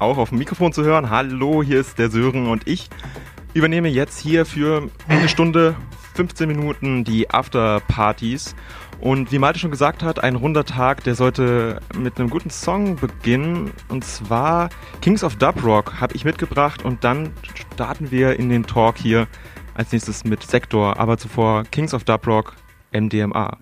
[0.00, 1.10] auch auf dem Mikrofon zu hören.
[1.10, 2.88] Hallo, hier ist der Sören und ich
[3.54, 5.76] übernehme jetzt hier für eine Stunde,
[6.14, 8.54] 15 Minuten die Afterpartys.
[9.00, 12.96] Und wie Malte schon gesagt hat, ein runder Tag, der sollte mit einem guten Song
[12.96, 13.70] beginnen.
[13.88, 14.68] Und zwar
[15.00, 19.26] Kings of Dub Rock habe ich mitgebracht und dann starten wir in den Talk hier
[19.74, 22.56] als nächstes mit Sektor, aber zuvor Kings of Dub Rock,
[22.92, 23.56] MDMA.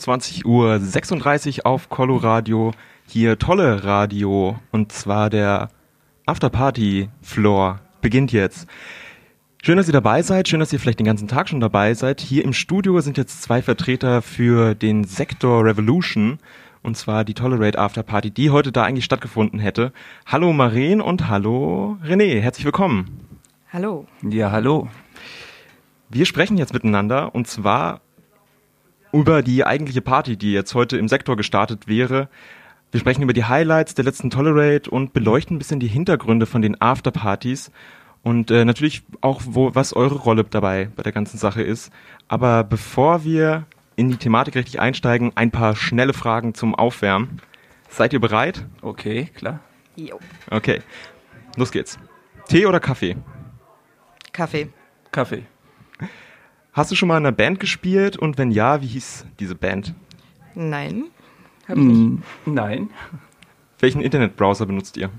[0.00, 2.72] Sagen nur 20 Uhr 36 auf Coloradio.
[3.06, 4.58] Hier tolle Radio.
[4.70, 5.68] Und zwar der
[6.26, 8.66] Afterparty-Floor beginnt jetzt.
[9.62, 10.48] Schön, dass ihr dabei seid.
[10.48, 12.20] Schön, dass ihr vielleicht den ganzen Tag schon dabei seid.
[12.20, 16.38] Hier im Studio sind jetzt zwei Vertreter für den Sektor Revolution.
[16.82, 19.92] Und zwar die Tolerate Afterparty, die heute da eigentlich stattgefunden hätte.
[20.24, 22.40] Hallo Maren und hallo René.
[22.40, 23.28] Herzlich willkommen.
[23.70, 24.06] Hallo.
[24.22, 24.88] Ja, hallo.
[26.08, 28.00] Wir sprechen jetzt miteinander und zwar
[29.12, 32.28] über die eigentliche Party, die jetzt heute im Sektor gestartet wäre.
[32.92, 36.62] Wir sprechen über die Highlights der letzten Tolerate und beleuchten ein bisschen die Hintergründe von
[36.62, 37.70] den Afterpartys
[38.22, 41.92] und äh, natürlich auch, wo, was eure Rolle dabei bei der ganzen Sache ist.
[42.28, 43.66] Aber bevor wir
[43.96, 47.40] in die Thematik richtig einsteigen, ein paar schnelle Fragen zum Aufwärmen.
[47.88, 48.64] Seid ihr bereit?
[48.82, 49.60] Okay, klar.
[49.96, 50.18] Jo.
[50.50, 50.80] Okay,
[51.56, 51.98] los geht's.
[52.48, 53.16] Tee oder Kaffee?
[54.32, 54.68] Kaffee.
[55.12, 55.44] Kaffee.
[56.80, 59.92] Hast du schon mal in einer Band gespielt und wenn ja, wie hieß diese Band?
[60.54, 61.08] Nein.
[61.68, 61.98] Hab ich nicht.
[61.98, 62.88] Mm, nein.
[63.80, 65.10] Welchen Internetbrowser benutzt ihr?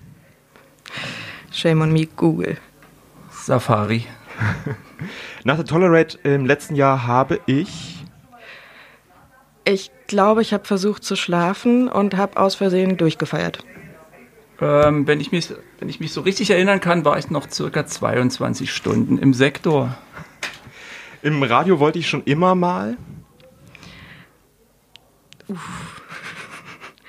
[1.52, 2.58] Shame on me, Google.
[3.30, 4.08] Safari.
[5.44, 8.06] Nach der Tolerate im letzten Jahr habe ich
[9.64, 13.64] Ich glaube, ich habe versucht zu schlafen und habe aus Versehen durchgefeiert.
[14.60, 17.86] Ähm, wenn, ich mich, wenn ich mich so richtig erinnern kann, war ich noch circa
[17.86, 19.96] 22 Stunden im Sektor.
[21.22, 22.98] Im Radio wollte ich schon immer mal.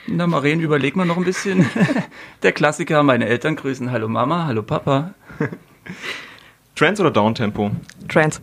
[0.07, 1.65] Na, Maren, überleg mal noch ein bisschen.
[2.43, 3.91] Der Klassiker, meine Eltern grüßen.
[3.91, 5.15] Hallo Mama, hallo Papa.
[6.75, 7.71] Trance oder Downtempo?
[8.09, 8.41] Trans.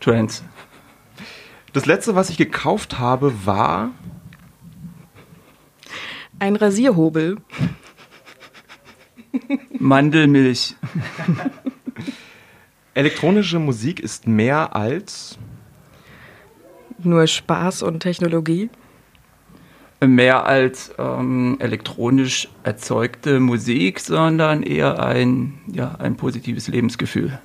[0.00, 0.44] Trans.
[1.72, 3.92] Das letzte, was ich gekauft habe, war
[6.38, 7.38] Ein Rasierhobel.
[9.78, 10.76] Mandelmilch.
[12.94, 15.38] elektronische Musik ist mehr als
[17.02, 18.70] Nur Spaß und Technologie.
[20.00, 27.38] Mehr als ähm, elektronisch erzeugte Musik, sondern eher ein, ja, ein positives Lebensgefühl.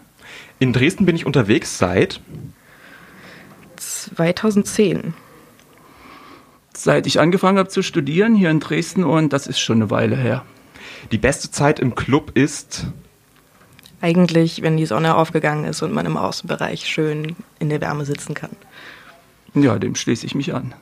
[0.59, 2.19] in Dresden bin ich unterwegs seit
[3.75, 5.13] 2010.
[6.73, 10.15] Seit ich angefangen habe zu studieren hier in Dresden und das ist schon eine Weile
[10.15, 10.43] her.
[11.11, 12.87] die beste Zeit im Club ist
[14.01, 18.33] Eigentlich, wenn die Sonne aufgegangen ist und man im Außenbereich schön in der Wärme sitzen
[18.33, 18.51] kann.
[19.53, 20.73] Ja, dem schließe ich mich an.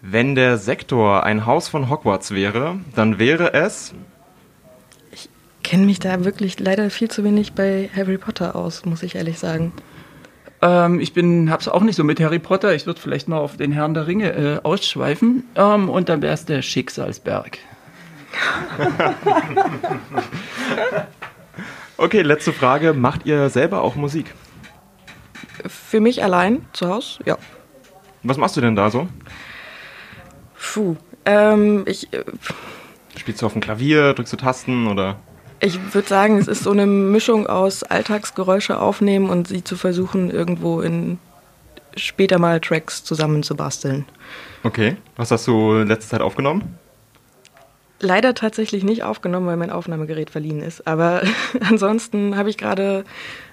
[0.00, 3.94] wenn der Sektor ein Haus von Hogwarts wäre, dann wäre es
[5.68, 9.38] Kenne mich da wirklich leider viel zu wenig bei Harry Potter aus, muss ich ehrlich
[9.38, 9.74] sagen.
[10.62, 12.74] Ähm, ich bin, hab's auch nicht so mit Harry Potter.
[12.74, 15.44] Ich würde vielleicht mal auf den Herrn der Ringe äh, ausschweifen.
[15.56, 17.58] Ähm, und dann wäre es der Schicksalsberg.
[21.98, 24.32] Okay, letzte Frage, macht ihr selber auch Musik?
[25.66, 27.18] Für mich allein zu Hause?
[27.26, 27.36] Ja.
[28.22, 29.08] Was machst du denn da so?
[30.54, 30.96] Puh.
[31.24, 32.24] Ähm, ich äh,
[33.16, 35.16] Spielst du auf dem Klavier, drückst du Tasten oder
[35.60, 40.30] ich würde sagen, es ist so eine Mischung aus Alltagsgeräusche aufnehmen und sie zu versuchen,
[40.30, 41.18] irgendwo in
[41.96, 44.04] später mal Tracks zusammenzubasteln.
[44.62, 46.77] Okay, was hast du in letzter Zeit aufgenommen?
[48.00, 50.86] Leider tatsächlich nicht aufgenommen, weil mein Aufnahmegerät verliehen ist.
[50.86, 51.22] Aber
[51.60, 53.04] ansonsten habe ich gerade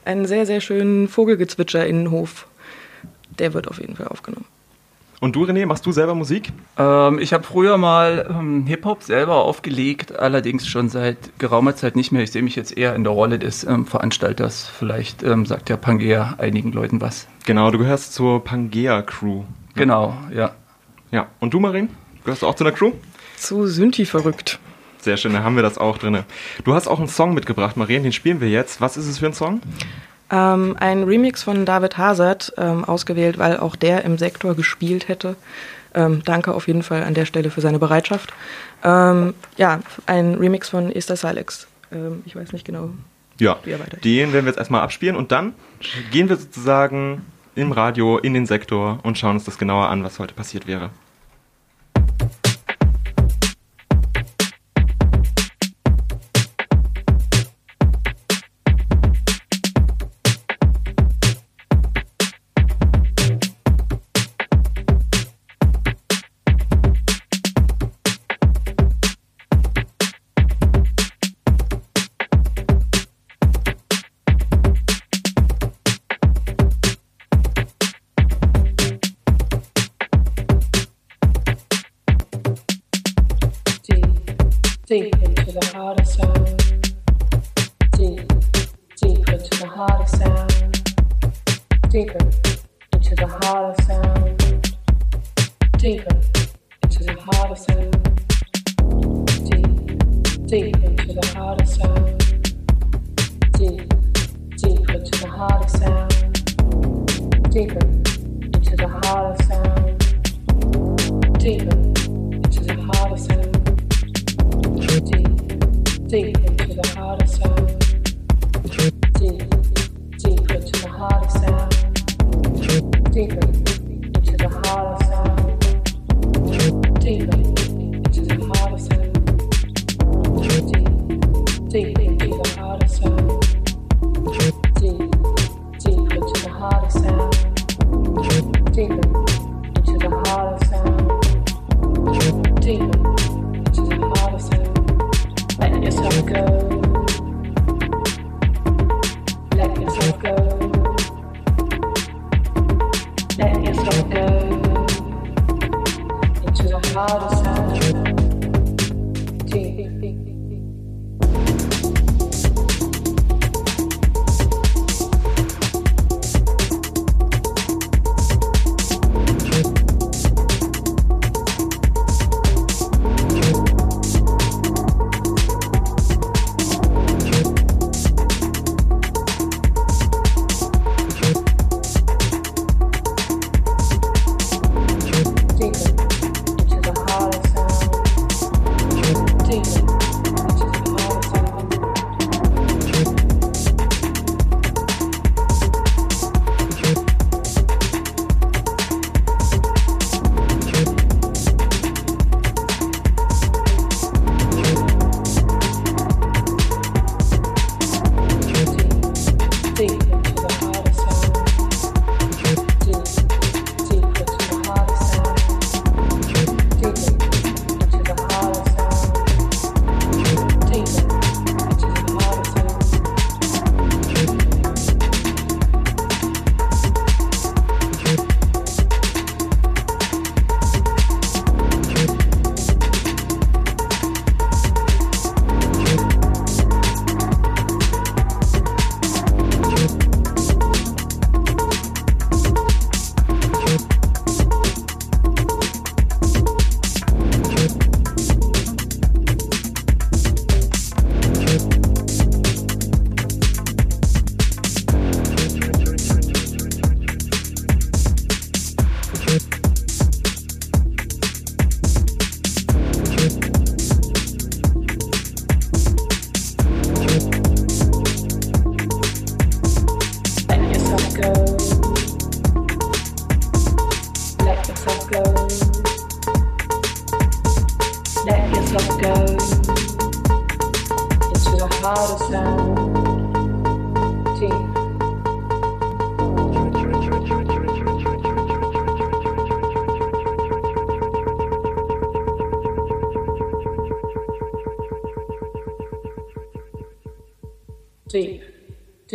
[0.04, 2.48] einen sehr, sehr schönen Vogelgezwitscher in den Hof.
[3.40, 4.46] Der wird auf jeden Fall aufgenommen.
[5.22, 6.52] Und du René, machst du selber Musik?
[6.78, 12.12] Ähm, ich habe früher mal ähm, Hip-Hop selber aufgelegt, allerdings schon seit geraumer Zeit nicht
[12.12, 12.22] mehr.
[12.22, 14.68] Ich sehe mich jetzt eher in der Rolle des ähm, Veranstalters.
[14.68, 17.28] Vielleicht ähm, sagt ja Pangea einigen Leuten was.
[17.46, 19.44] Genau, du gehörst zur Pangea Crew.
[19.74, 20.52] Genau, ja.
[21.12, 21.90] Ja, und du Marin?
[22.24, 22.92] Gehörst du auch zu einer Crew?
[23.38, 24.60] Zu Synthi verrückt.
[25.00, 26.24] Sehr schön, da haben wir das auch drin.
[26.64, 28.82] Du hast auch einen Song mitgebracht, Marien, den spielen wir jetzt.
[28.82, 29.62] Was ist es für ein Song?
[30.32, 35.36] Ähm, ein Remix von David Hazard ähm, ausgewählt, weil auch der im Sektor gespielt hätte.
[35.94, 38.34] Ähm, danke auf jeden Fall an der Stelle für seine Bereitschaft.
[38.84, 41.68] Ähm, ja, ein Remix von Esther Silex.
[41.92, 42.90] Ähm, ich weiß nicht genau.
[43.40, 44.04] Ja, Wie er weitergeht.
[44.06, 45.54] den werden wir jetzt erstmal abspielen und dann
[46.12, 47.22] gehen wir sozusagen
[47.54, 50.90] im Radio in den Sektor und schauen uns das genauer an, was heute passiert wäre.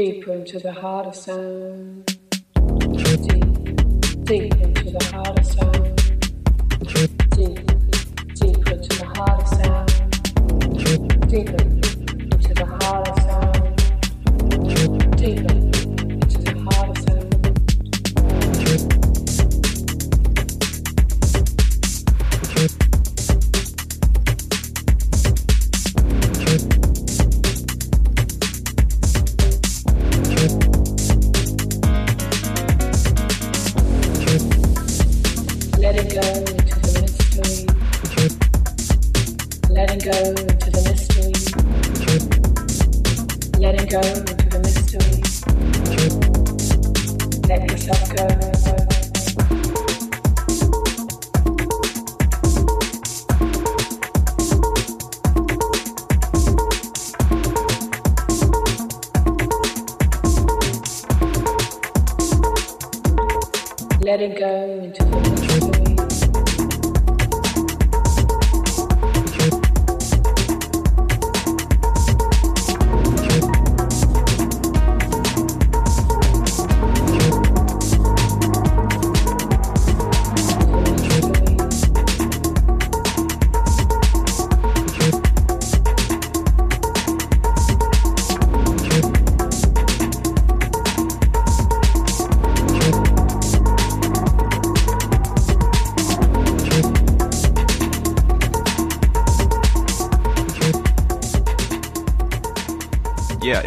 [0.01, 1.60] Deeper into the heart of sound.
[47.91, 48.90] Let yourself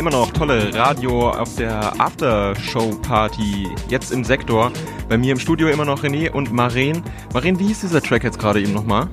[0.03, 4.69] immer noch tolle Radio auf der Aftershow-Party, jetzt im Sektor.
[5.07, 7.01] Bei mir im Studio immer noch René und Maren.
[7.33, 9.07] Maren, wie hieß dieser Track jetzt gerade eben nochmal?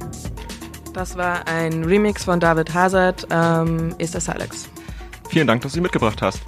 [0.93, 4.69] Das war ein Remix von David Hazard, ähm, Ist das Alex.
[5.29, 6.41] Vielen Dank, dass du sie mitgebracht hast.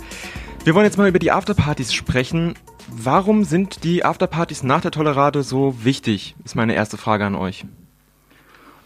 [0.64, 2.54] Wir wollen jetzt mal über die Afterpartys sprechen.
[2.88, 6.34] Warum sind die Afterpartys nach der Tolerade so wichtig?
[6.44, 7.64] Ist meine erste Frage an euch.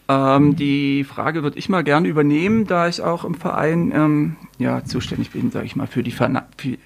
[0.09, 4.85] Ähm, die Frage würde ich mal gerne übernehmen, da ich auch im Verein ähm, ja,
[4.85, 6.31] zuständig bin, sage ich mal, für die, für,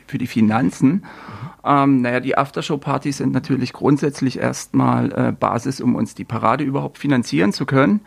[0.06, 1.04] für die Finanzen.
[1.64, 6.96] Ähm, naja, die Aftershow-Partys sind natürlich grundsätzlich erstmal äh, Basis, um uns die Parade überhaupt
[6.96, 8.00] finanzieren zu können.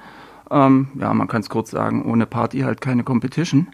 [0.50, 3.68] Ähm, ja, man kann es kurz sagen, ohne Party halt keine Competition.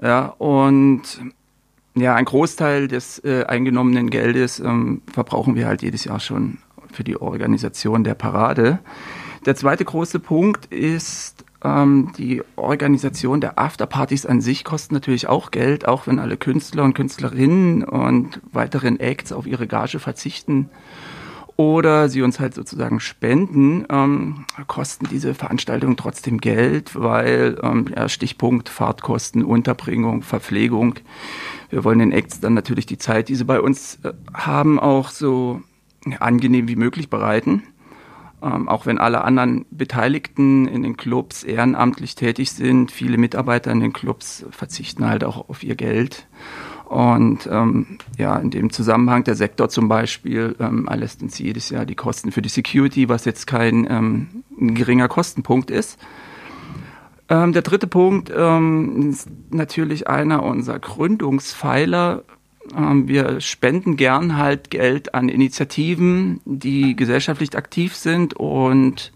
[0.00, 1.20] Ja, und
[1.96, 6.58] ja, ein Großteil des äh, eingenommenen Geldes ähm, verbrauchen wir halt jedes Jahr schon
[6.92, 8.78] für die Organisation der Parade.
[9.46, 15.52] Der zweite große Punkt ist, ähm, die Organisation der Afterpartys an sich kostet natürlich auch
[15.52, 20.68] Geld, auch wenn alle Künstler und Künstlerinnen und weiteren Acts auf ihre Gage verzichten
[21.56, 28.08] oder sie uns halt sozusagen spenden, ähm, kosten diese Veranstaltungen trotzdem Geld, weil ähm, ja,
[28.08, 30.96] Stichpunkt Fahrtkosten, Unterbringung, Verpflegung.
[31.70, 35.08] Wir wollen den Acts dann natürlich die Zeit, die sie bei uns äh, haben, auch
[35.08, 35.62] so
[36.18, 37.62] angenehm wie möglich bereiten.
[38.42, 43.80] Ähm, auch wenn alle anderen Beteiligten in den Clubs ehrenamtlich tätig sind, viele Mitarbeiter in
[43.80, 46.26] den Clubs verzichten halt auch auf ihr Geld.
[46.84, 51.84] Und ähm, ja, in dem Zusammenhang der Sektor zum Beispiel ähm, erlässt uns jedes Jahr
[51.84, 55.98] die Kosten für die Security, was jetzt kein ähm, geringer Kostenpunkt ist.
[57.28, 62.22] Ähm, der dritte Punkt ähm, ist natürlich einer unserer Gründungspfeiler
[62.74, 69.12] wir spenden gern halt Geld an Initiativen, die gesellschaftlich aktiv sind und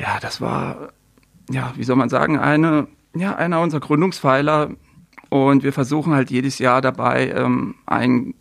[0.00, 0.90] ja, das war,
[1.50, 4.70] ja, wie soll man sagen, eine, ja, einer unserer Gründungspfeiler
[5.28, 8.34] und wir versuchen halt jedes Jahr dabei, ähm, einen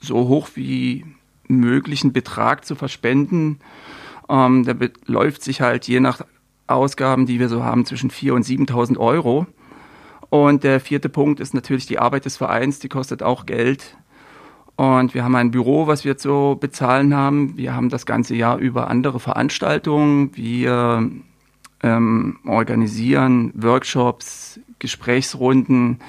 [0.00, 1.04] so hoch wie
[1.48, 3.60] möglichen Betrag zu verspenden.
[4.28, 6.22] Ähm, der beläuft sich halt je nach
[6.66, 9.46] Ausgaben, die wir so haben, zwischen 4.000 und 7.000 Euro.
[10.30, 13.96] Und der vierte Punkt ist natürlich die Arbeit des Vereins, die kostet auch Geld.
[14.76, 17.56] Und wir haben ein Büro, was wir zu bezahlen haben.
[17.56, 20.36] Wir haben das ganze Jahr über andere Veranstaltungen.
[20.36, 21.10] Wir
[21.82, 26.00] ähm, organisieren Workshops, Gesprächsrunden,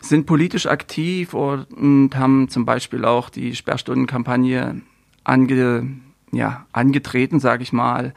[0.00, 4.82] sind politisch aktiv und haben zum Beispiel auch die Sperrstundenkampagne
[5.24, 5.88] ange,
[6.30, 8.12] ja, angetreten, sage ich mal.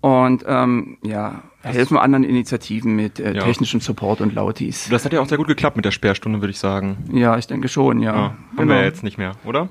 [0.00, 3.42] Und ähm, ja, helfen anderen Initiativen mit äh, ja.
[3.42, 4.88] technischem Support und Lautis.
[4.90, 6.98] Das hat ja auch sehr gut geklappt mit der Sperrstunde, würde ich sagen.
[7.12, 8.14] Ja, ich denke schon, ja.
[8.14, 8.74] ja haben genau.
[8.74, 9.68] wir jetzt nicht mehr, oder?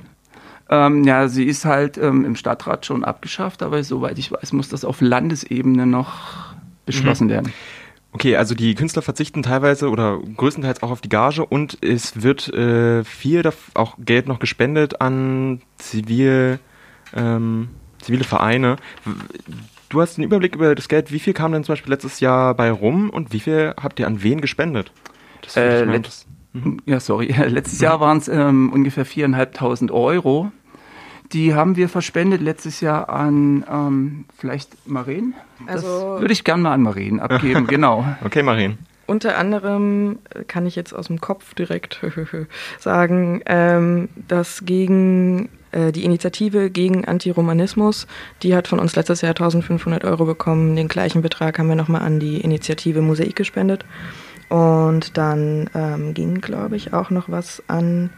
[0.70, 4.70] Ähm, ja, sie ist halt ähm, im Stadtrat schon abgeschafft, aber soweit ich weiß, muss
[4.70, 6.54] das auf Landesebene noch
[6.86, 7.32] beschlossen mhm.
[7.32, 7.54] werden.
[8.14, 12.48] Okay, also die Künstler verzichten teilweise oder größtenteils auch auf die Gage und es wird
[12.54, 16.60] äh, viel auch Geld noch gespendet an zivil,
[17.16, 18.76] ähm, zivile Vereine.
[19.94, 21.12] Du hast einen Überblick über das Geld.
[21.12, 24.08] Wie viel kam denn zum Beispiel letztes Jahr bei rum und wie viel habt ihr
[24.08, 24.92] an wen gespendet?
[25.56, 26.82] Äh, letzt, mhm.
[26.88, 27.28] Ja, sorry.
[27.48, 30.52] Letztes Jahr waren es ähm, ungefähr 4.500 Euro.
[31.32, 35.36] Die haben wir verspendet letztes Jahr an ähm, vielleicht Maren.
[35.68, 38.04] Das also, würde ich gerne mal an Maren abgeben, genau.
[38.26, 38.80] Okay, Maren.
[39.06, 42.02] Unter anderem äh, kann ich jetzt aus dem Kopf direkt
[42.80, 48.08] sagen, ähm, dass gegen die Initiative gegen Antiromanismus,
[48.42, 50.76] die hat von uns letztes Jahr 1500 Euro bekommen.
[50.76, 53.86] Den gleichen Betrag haben wir nochmal an die Initiative Mosaik gespendet.
[54.50, 58.12] Und dann ähm, ging, glaube ich, auch noch was an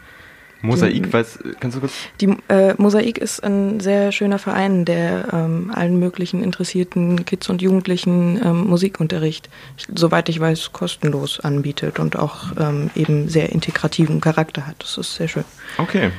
[0.62, 1.92] Mosaik, weiß, kannst du kurz?
[2.20, 7.62] Die äh, Mosaik ist ein sehr schöner Verein, der ähm, allen möglichen interessierten Kids und
[7.62, 9.48] Jugendlichen ähm, Musikunterricht,
[9.94, 14.76] soweit ich weiß, kostenlos anbietet und auch ähm, eben sehr integrativen Charakter hat.
[14.78, 15.44] Das ist sehr schön.
[15.78, 16.10] Okay.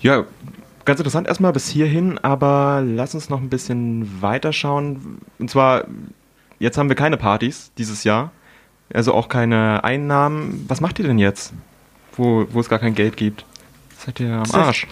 [0.00, 0.24] Ja,
[0.88, 5.18] Ganz interessant erstmal bis hierhin, aber lass uns noch ein bisschen weiterschauen.
[5.38, 5.84] Und zwar,
[6.60, 8.32] jetzt haben wir keine Partys dieses Jahr,
[8.94, 10.64] also auch keine Einnahmen.
[10.66, 11.52] Was macht ihr denn jetzt,
[12.16, 13.44] wo, wo es gar kein Geld gibt?
[13.98, 14.86] Seid ihr am Arsch?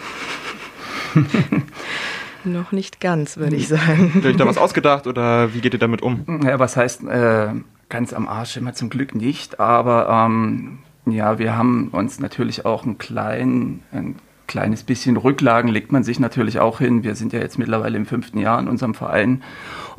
[2.45, 4.13] noch nicht ganz, würde ich sagen.
[4.17, 6.43] Habt ihr euch da was ausgedacht oder wie geht ihr damit um?
[6.45, 7.53] Ja, was heißt äh,
[7.89, 8.59] ganz am Arsch?
[8.59, 14.17] Immer zum Glück nicht, aber ähm, ja, wir haben uns natürlich auch einen kleinen, einen
[14.47, 17.03] kleines bisschen Rücklagen legt man sich natürlich auch hin.
[17.05, 19.43] Wir sind ja jetzt mittlerweile im fünften Jahr in unserem Verein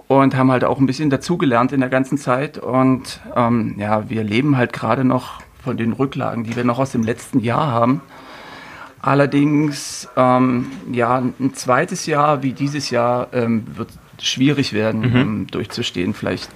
[0.08, 2.58] und haben halt auch ein bisschen dazugelernt in der ganzen Zeit.
[2.58, 6.92] Und ähm, ja, wir leben halt gerade noch von den Rücklagen, die wir noch aus
[6.92, 8.02] dem letzten Jahr haben.
[9.02, 15.22] Allerdings, ähm, ja, ein zweites Jahr wie dieses Jahr ähm, wird schwierig werden, mhm.
[15.22, 16.14] um durchzustehen.
[16.14, 16.50] Vielleicht,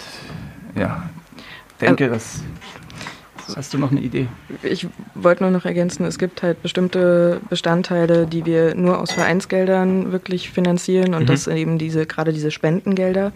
[0.75, 1.03] ja,
[1.79, 2.41] denke, äh, dass
[3.55, 4.27] Hast du noch eine Idee?
[4.63, 10.11] Ich wollte nur noch ergänzen, es gibt halt bestimmte Bestandteile, die wir nur aus Vereinsgeldern
[10.11, 11.27] wirklich finanzieren und Mhm.
[11.27, 13.31] das sind eben diese, gerade diese Spendengelder.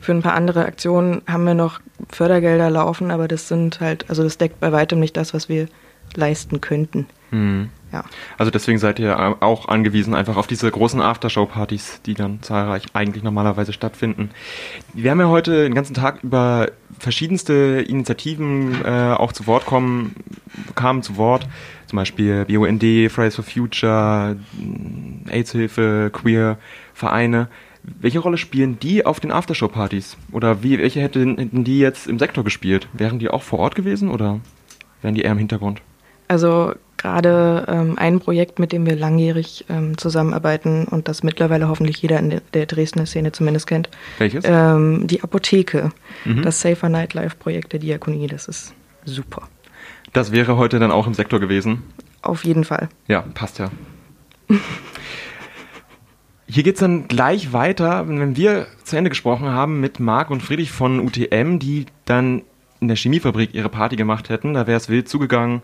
[0.00, 4.22] Für ein paar andere Aktionen haben wir noch Fördergelder laufen, aber das sind halt, also
[4.24, 5.68] das deckt bei weitem nicht das, was wir
[6.14, 7.06] leisten könnten.
[7.30, 7.70] Hm.
[7.92, 8.04] Ja.
[8.38, 13.22] Also deswegen seid ihr auch angewiesen einfach auf diese großen Aftershow-Partys, die dann zahlreich eigentlich
[13.22, 14.30] normalerweise stattfinden.
[14.94, 20.14] Wir haben ja heute den ganzen Tag über verschiedenste Initiativen äh, auch zu Wort kommen,
[20.74, 21.46] kamen zu Wort,
[21.86, 24.36] zum Beispiel BUND, Fridays for Future,
[25.28, 26.58] AIDS-Hilfe, Queer,
[26.94, 27.48] Vereine.
[27.82, 30.16] Welche Rolle spielen die auf den Aftershow-Partys?
[30.30, 32.88] Oder wie, welche hätten, hätten die jetzt im Sektor gespielt?
[32.94, 34.40] Wären die auch vor Ort gewesen oder
[35.02, 35.82] wären die eher im Hintergrund?
[36.32, 42.00] Also gerade ähm, ein Projekt, mit dem wir langjährig ähm, zusammenarbeiten und das mittlerweile hoffentlich
[42.00, 44.44] jeder in der, Dresdner Szene zumindest kennt, Welches?
[44.46, 45.90] ähm, die Apotheke,
[46.24, 46.40] Mhm.
[46.40, 48.72] das Safer Nightlife-Projekt der Diakonie, das ist
[49.04, 49.42] super.
[50.14, 51.82] Das wäre heute dann auch im Sektor gewesen.
[52.22, 52.88] Auf jeden Fall.
[53.08, 53.70] Ja, passt ja.
[56.46, 60.70] Hier geht's dann gleich weiter, wenn wir zu Ende gesprochen haben mit Marc und Friedrich
[60.70, 62.40] von UTM, die dann
[62.80, 64.54] in der Chemiefabrik ihre Party gemacht hätten.
[64.54, 65.60] Da wäre es wild zugegangen.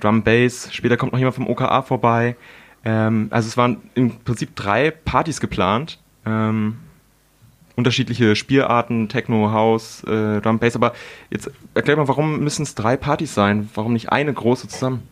[0.00, 2.36] Drum Bass, später kommt noch jemand vom OKA vorbei.
[2.84, 5.98] Ähm, also es waren im Prinzip drei Partys geplant.
[6.26, 6.76] Ähm,
[7.76, 10.74] unterschiedliche Spielarten, Techno, House, äh, Drum Bass.
[10.74, 10.92] Aber
[11.30, 13.70] jetzt erklär mal, warum müssen es drei Partys sein?
[13.74, 15.02] Warum nicht eine große zusammen?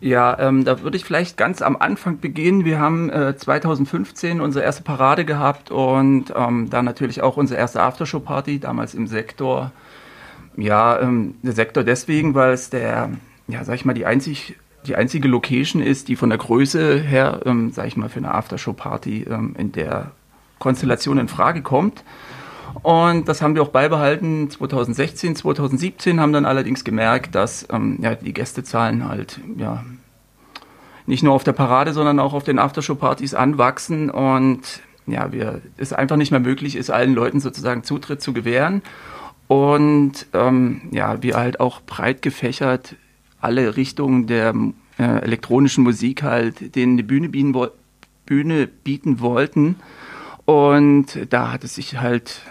[0.00, 2.64] Ja, ähm, da würde ich vielleicht ganz am Anfang beginnen.
[2.64, 7.82] Wir haben äh, 2015 unsere erste Parade gehabt und ähm, dann natürlich auch unsere erste
[7.82, 9.72] Aftershow-Party, damals im Sektor.
[10.56, 13.10] Ja, ähm, der Sektor deswegen, weil es der,
[13.48, 14.56] ja, sag ich mal, die, einzig,
[14.86, 18.34] die einzige Location ist, die von der Größe her, ähm, sag ich mal, für eine
[18.34, 20.12] Aftershow-Party ähm, in der
[20.58, 22.04] Konstellation in Frage kommt.
[22.82, 28.14] Und das haben wir auch beibehalten 2016, 2017, haben dann allerdings gemerkt, dass ähm, ja,
[28.14, 29.84] die Gästezahlen halt ja,
[31.06, 35.94] nicht nur auf der Parade, sondern auch auf den Aftershow-Partys anwachsen und ja, wir, es
[35.94, 38.82] einfach nicht mehr möglich ist, allen Leuten sozusagen Zutritt zu gewähren.
[39.46, 42.96] Und ähm, ja, wir halt auch breit gefächert
[43.40, 44.54] alle Richtungen der
[44.98, 47.68] äh, elektronischen Musik halt denen eine Bühne bieten, wo
[48.26, 49.76] Bühne bieten wollten.
[50.44, 52.42] Und da hat es sich halt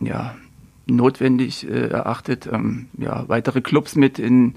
[0.00, 0.34] ja,
[0.86, 4.54] notwendig äh, erachtet, ähm, ja, weitere Clubs mit in,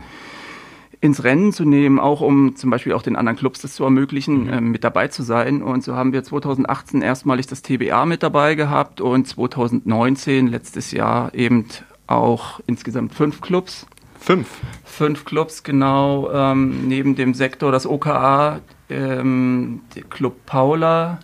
[1.01, 4.49] ins Rennen zu nehmen, auch um zum Beispiel auch den anderen Clubs das zu ermöglichen,
[4.51, 5.61] ähm, mit dabei zu sein.
[5.61, 11.33] Und so haben wir 2018 erstmalig das TBA mit dabei gehabt und 2019, letztes Jahr,
[11.33, 11.65] eben
[12.07, 13.87] auch insgesamt fünf Clubs.
[14.23, 14.47] Fünf.
[14.85, 21.19] Fünf Clubs, genau, ähm, neben dem Sektor das OKA, ähm, der Club Paula,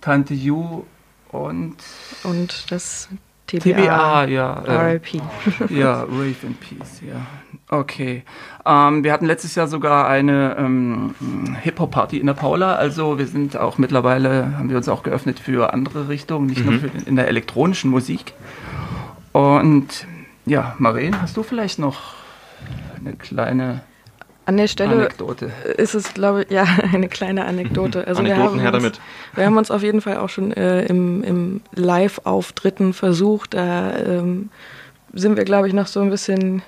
[0.00, 0.82] Tante Ju
[1.30, 1.76] und
[2.24, 3.08] Und das
[3.46, 4.54] TBA, TBA, ja.
[4.54, 5.22] Äh, RIP.
[5.70, 7.26] ja, Rave in Peace, ja.
[7.68, 8.24] Okay.
[8.66, 11.14] Ähm, wir hatten letztes Jahr sogar eine ähm,
[11.60, 12.74] Hip-Hop-Party in der Paula.
[12.74, 16.80] Also wir sind auch mittlerweile, haben wir uns auch geöffnet für andere Richtungen, nicht nur
[16.80, 18.32] für, in der elektronischen Musik.
[19.30, 20.08] Und
[20.44, 22.21] ja, Maren, hast du vielleicht noch
[23.04, 23.82] eine kleine
[24.46, 25.50] An der Stelle Anekdote?
[25.76, 28.06] ist es, glaube ich, ja, eine kleine Anekdote.
[28.06, 29.00] Also wir Anekdoten haben her uns, damit.
[29.34, 33.54] Wir haben uns auf jeden Fall auch schon äh, im, im Live-Auftritten versucht.
[33.54, 34.50] Da ähm,
[35.12, 36.62] sind wir, glaube ich, noch so ein bisschen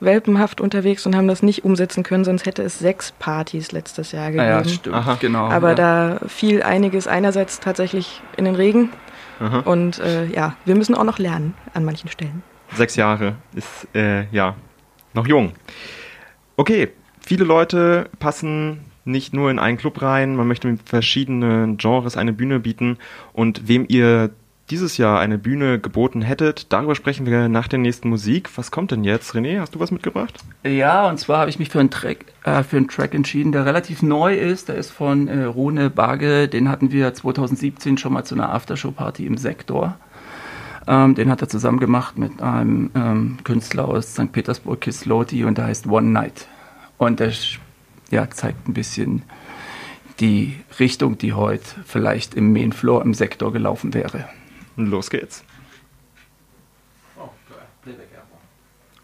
[0.00, 4.30] welpenhaft unterwegs und haben das nicht umsetzen können, sonst hätte es sechs Partys letztes Jahr
[4.30, 4.44] gegeben.
[4.44, 5.18] Ah ja, stimmt, Aha.
[5.20, 5.48] genau.
[5.48, 5.74] Aber ja.
[5.74, 8.90] da fiel einiges einerseits tatsächlich in den Regen
[9.40, 9.60] Aha.
[9.60, 12.42] und äh, ja, wir müssen auch noch lernen an manchen Stellen.
[12.74, 14.54] Sechs Jahre ist, äh, ja,
[15.14, 15.52] noch jung.
[16.56, 16.88] Okay,
[17.20, 22.32] viele Leute passen nicht nur in einen Club rein, man möchte mit verschiedenen Genres eine
[22.32, 22.98] Bühne bieten
[23.32, 24.30] und wem ihr
[24.70, 28.48] dieses Jahr eine Bühne geboten hättet, darüber sprechen wir nach der nächsten Musik.
[28.56, 29.34] Was kommt denn jetzt?
[29.34, 30.38] René, hast du was mitgebracht?
[30.62, 33.66] Ja, und zwar habe ich mich für einen Track, äh, für einen Track entschieden, der
[33.66, 34.68] relativ neu ist.
[34.68, 36.48] Der ist von äh, Rune Barge.
[36.48, 39.98] Den hatten wir 2017 schon mal zu einer Aftershow-Party im Sektor.
[40.86, 44.32] Ähm, den hat er zusammen gemacht mit einem ähm, Künstler aus St.
[44.32, 46.48] Petersburg, Kisloti, und der heißt One Night.
[46.98, 47.32] Und der
[48.10, 49.22] ja, zeigt ein bisschen
[50.20, 54.28] die Richtung, die heute vielleicht im Mainfloor im Sektor gelaufen wäre.
[54.76, 55.44] Los geht's.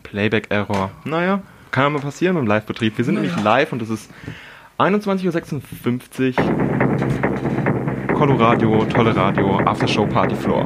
[0.02, 0.90] Playback Error.
[1.04, 2.96] Naja, kann ja mal passieren beim Live-Betrieb.
[2.96, 4.10] Wir sind nämlich live und es ist
[4.78, 8.14] 21.56 Uhr.
[8.14, 10.64] Coloradio, tolle Radio, Aftershow Party Floor.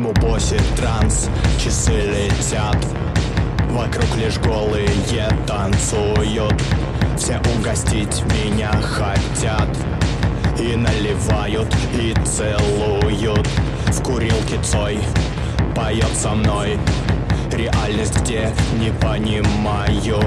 [0.00, 1.28] Мубоси транс,
[1.62, 2.78] часы летят.
[3.68, 4.88] Вокруг лишь голые
[5.46, 6.54] танцуют.
[7.18, 9.68] Все угостить меня хотят.
[10.58, 13.46] И наливают, и целуют.
[13.88, 14.98] В курилке Цой
[15.76, 16.78] поет со мной.
[17.52, 20.22] Реальность где, не понимаю.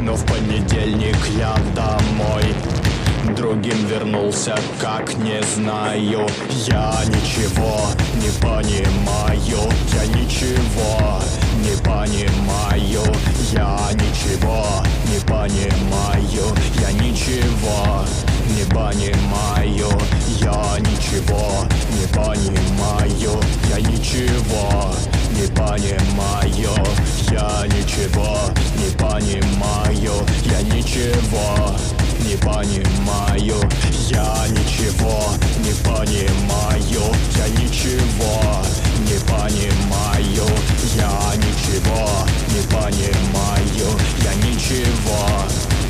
[0.00, 2.44] Но в понедельник я домой
[3.30, 6.26] Другим вернулся, как не знаю.
[6.66, 9.70] Я ничего не понимаю.
[9.92, 11.20] Я ничего
[11.62, 13.04] не понимаю.
[13.52, 14.66] Я ничего
[15.06, 16.56] не понимаю.
[16.80, 18.04] Я ничего
[18.48, 19.88] не понимаю.
[20.40, 23.40] Я ничего не понимаю.
[23.64, 24.92] Я ничего
[25.30, 26.74] не понимаю.
[27.30, 28.38] Я ничего
[28.76, 30.26] не понимаю.
[30.44, 31.76] Я ничего
[32.22, 33.56] не понимаю.
[34.08, 37.14] Я ничего не понимаю.
[37.36, 38.62] Я ничего
[39.06, 40.46] не понимаю.
[40.96, 42.08] Я ничего
[42.48, 43.88] не понимаю.
[44.22, 45.18] Я ничего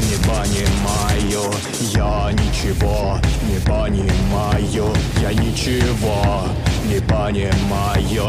[0.09, 1.53] не понимаю.
[1.95, 3.19] Я ничего
[3.49, 4.93] не понимаю.
[5.21, 6.47] Я ничего
[6.87, 8.29] не понимаю.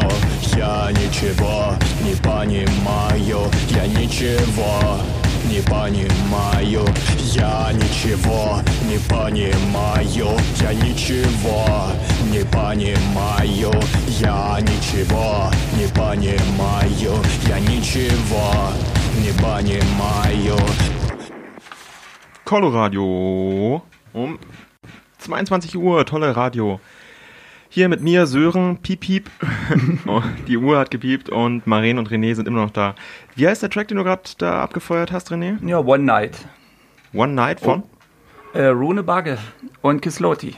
[0.56, 3.50] Я ничего не понимаю.
[3.70, 5.00] Я ничего
[5.44, 6.84] не понимаю.
[7.18, 10.36] Я ничего не понимаю.
[10.60, 11.90] Я ничего
[12.30, 13.72] не понимаю.
[14.08, 17.22] Я ничего не понимаю.
[17.46, 18.72] Я ничего
[19.18, 20.58] не понимаю.
[22.44, 24.38] Coloradio um
[25.26, 26.78] 22 Uhr, tolle Radio.
[27.74, 29.30] Hier mit mir Sören, piep piep.
[30.06, 32.94] oh, die Uhr hat gepiept und Maren und René sind immer noch da.
[33.34, 35.56] Wie heißt der Track, den du gerade da abgefeuert hast, René?
[35.66, 36.46] Ja, One Night.
[37.12, 37.82] One Night von?
[38.52, 39.38] Äh, Rune Bagge
[39.82, 40.54] und Kisloti.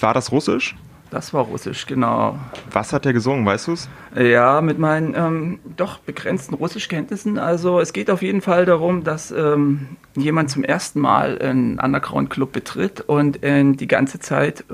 [0.00, 0.74] War das russisch?
[1.10, 2.36] Das war russisch, genau.
[2.72, 3.88] Was hat der gesungen, weißt du's?
[4.16, 7.38] Ja, mit meinen ähm, doch begrenzten Russischkenntnissen.
[7.38, 9.86] Also es geht auf jeden Fall darum, dass ähm,
[10.16, 14.64] jemand zum ersten Mal einen Underground-Club betritt und äh, die ganze Zeit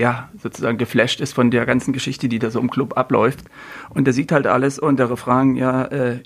[0.00, 3.44] ja, sozusagen geflasht ist von der ganzen Geschichte, die da so im Club abläuft.
[3.90, 6.20] Und der sieht halt alles und der Refrain, ja, äh,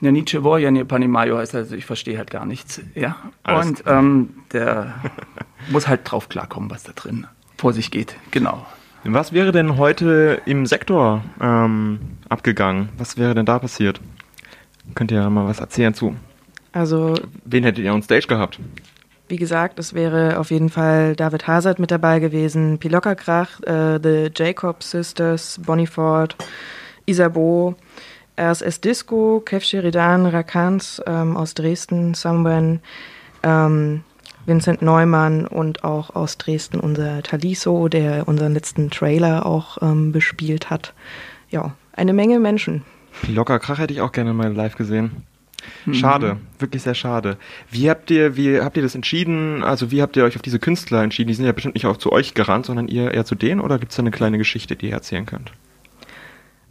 [0.00, 2.80] ja Nietzsche war ja ne Panimayo heißt also, ich verstehe halt gar nichts.
[2.94, 3.16] Ja.
[3.42, 4.94] Alles und ähm, der
[5.70, 7.26] muss halt drauf klarkommen, was da drin
[7.58, 8.16] vor sich geht.
[8.30, 8.66] Genau.
[9.04, 12.88] Was wäre denn heute im Sektor ähm, abgegangen?
[12.96, 14.00] Was wäre denn da passiert?
[14.94, 16.16] Könnt ihr mal was erzählen zu?
[16.72, 17.14] Also
[17.44, 18.58] Wen hättet ihr on Stage gehabt?
[19.30, 24.00] Wie gesagt, es wäre auf jeden Fall David Hazard mit dabei gewesen, Piloka Krach, äh,
[24.02, 26.34] The Jacob Sisters, Bonnie Ford,
[27.06, 27.76] Isabeau,
[28.36, 32.80] RSS Disco, Kev Sheridan, Rakans ähm, aus Dresden, Someone,
[33.44, 34.02] ähm,
[34.46, 40.70] Vincent Neumann und auch aus Dresden unser Taliso, der unseren letzten Trailer auch ähm, bespielt
[40.70, 40.92] hat.
[41.50, 42.82] Ja, eine Menge Menschen.
[43.28, 45.24] Locker Krach hätte ich auch gerne mal live gesehen.
[45.92, 47.36] Schade, wirklich sehr schade.
[47.70, 49.62] Wie habt ihr, wie habt ihr das entschieden?
[49.62, 51.28] Also wie habt ihr euch auf diese Künstler entschieden?
[51.28, 53.78] Die sind ja bestimmt nicht auch zu euch gerannt, sondern ihr eher zu denen oder
[53.78, 55.52] gibt es da eine kleine Geschichte, die ihr erzählen könnt?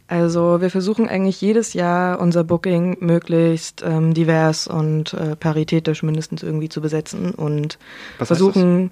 [0.08, 6.42] Also wir versuchen eigentlich jedes Jahr unser Booking möglichst ähm, divers und äh, paritätisch mindestens
[6.42, 7.78] irgendwie zu besetzen und
[8.18, 8.90] Was versuchen,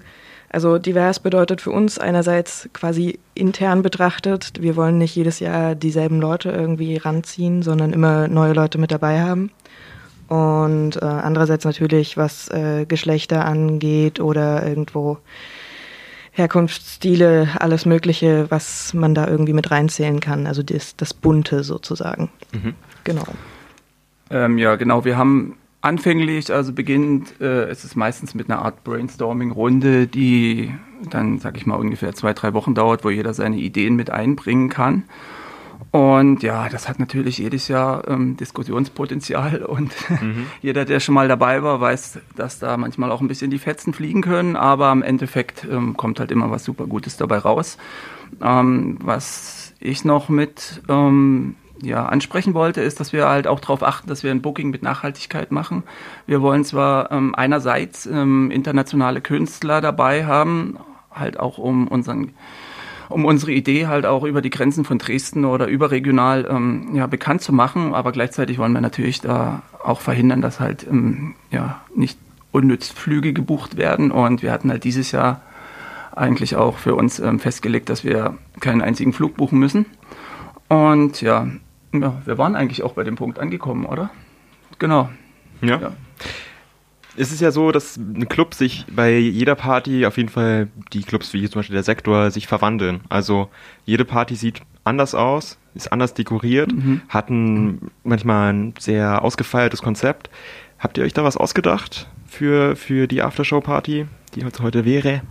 [0.49, 6.19] also divers bedeutet für uns einerseits quasi intern betrachtet, wir wollen nicht jedes Jahr dieselben
[6.19, 9.51] Leute irgendwie ranziehen, sondern immer neue Leute mit dabei haben.
[10.29, 15.17] Und äh, andererseits natürlich, was äh, Geschlechter angeht oder irgendwo
[16.31, 20.45] Herkunftsstile, alles Mögliche, was man da irgendwie mit reinzählen kann.
[20.45, 22.29] Also das, das Bunte sozusagen.
[22.53, 22.75] Mhm.
[23.03, 23.25] Genau.
[24.29, 25.03] Ähm, ja, genau.
[25.03, 30.73] Wir haben anfänglich, also beginnend, äh, es ist meistens mit einer Art Brainstorming-Runde, die
[31.09, 34.69] dann, sag ich mal, ungefähr zwei, drei Wochen dauert, wo jeder seine Ideen mit einbringen
[34.69, 35.05] kann.
[35.91, 39.91] Und ja, das hat natürlich jedes Jahr ähm, Diskussionspotenzial und
[40.61, 43.93] jeder, der schon mal dabei war, weiß, dass da manchmal auch ein bisschen die Fetzen
[43.93, 47.77] fliegen können, aber im Endeffekt ähm, kommt halt immer was super Gutes dabei raus.
[48.41, 53.83] Ähm, was ich noch mit ähm, ja, ansprechen wollte, ist, dass wir halt auch darauf
[53.83, 55.83] achten, dass wir ein Booking mit Nachhaltigkeit machen.
[56.27, 60.77] Wir wollen zwar ähm, einerseits ähm, internationale Künstler dabei haben,
[61.11, 62.33] halt auch um unseren
[63.09, 67.41] um unsere Idee halt auch über die Grenzen von Dresden oder überregional ähm, ja, bekannt
[67.41, 67.93] zu machen.
[67.93, 72.17] Aber gleichzeitig wollen wir natürlich da auch verhindern, dass halt ähm, ja, nicht
[72.51, 74.11] unnütz Flüge gebucht werden.
[74.11, 75.41] Und wir hatten halt dieses Jahr
[76.15, 79.85] eigentlich auch für uns ähm, festgelegt, dass wir keinen einzigen Flug buchen müssen.
[80.67, 81.47] Und ja,
[81.93, 84.11] ja, wir waren eigentlich auch bei dem Punkt angekommen, oder?
[84.77, 85.09] Genau.
[85.61, 85.79] Ja.
[85.79, 85.91] Ja.
[87.19, 91.01] Es ist ja so, dass ein Club sich bei jeder Party, auf jeden Fall die
[91.01, 93.01] Clubs wie zum Beispiel der Sektor, sich verwandeln.
[93.09, 93.49] Also
[93.85, 96.71] jede Party sieht anders aus, ist anders dekoriert,
[97.09, 100.29] hat ein, manchmal ein sehr ausgefeiltes Konzept.
[100.79, 104.05] Habt ihr euch da was ausgedacht für, für die Aftershow-Party,
[104.35, 105.21] die heute wäre?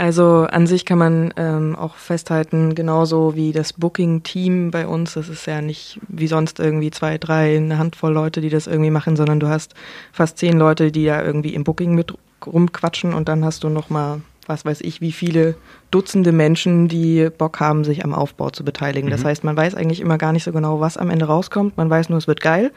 [0.00, 5.28] Also an sich kann man ähm, auch festhalten, genauso wie das Booking-Team bei uns, das
[5.28, 9.14] ist ja nicht wie sonst irgendwie zwei, drei, eine Handvoll Leute, die das irgendwie machen,
[9.14, 9.74] sondern du hast
[10.10, 12.14] fast zehn Leute, die da irgendwie im Booking mit
[12.46, 15.54] rumquatschen und dann hast du nochmal, was weiß ich, wie viele
[15.90, 19.10] Dutzende Menschen, die Bock haben, sich am Aufbau zu beteiligen.
[19.10, 21.76] Das heißt, man weiß eigentlich immer gar nicht so genau, was am Ende rauskommt.
[21.76, 22.72] Man weiß nur, es wird geil.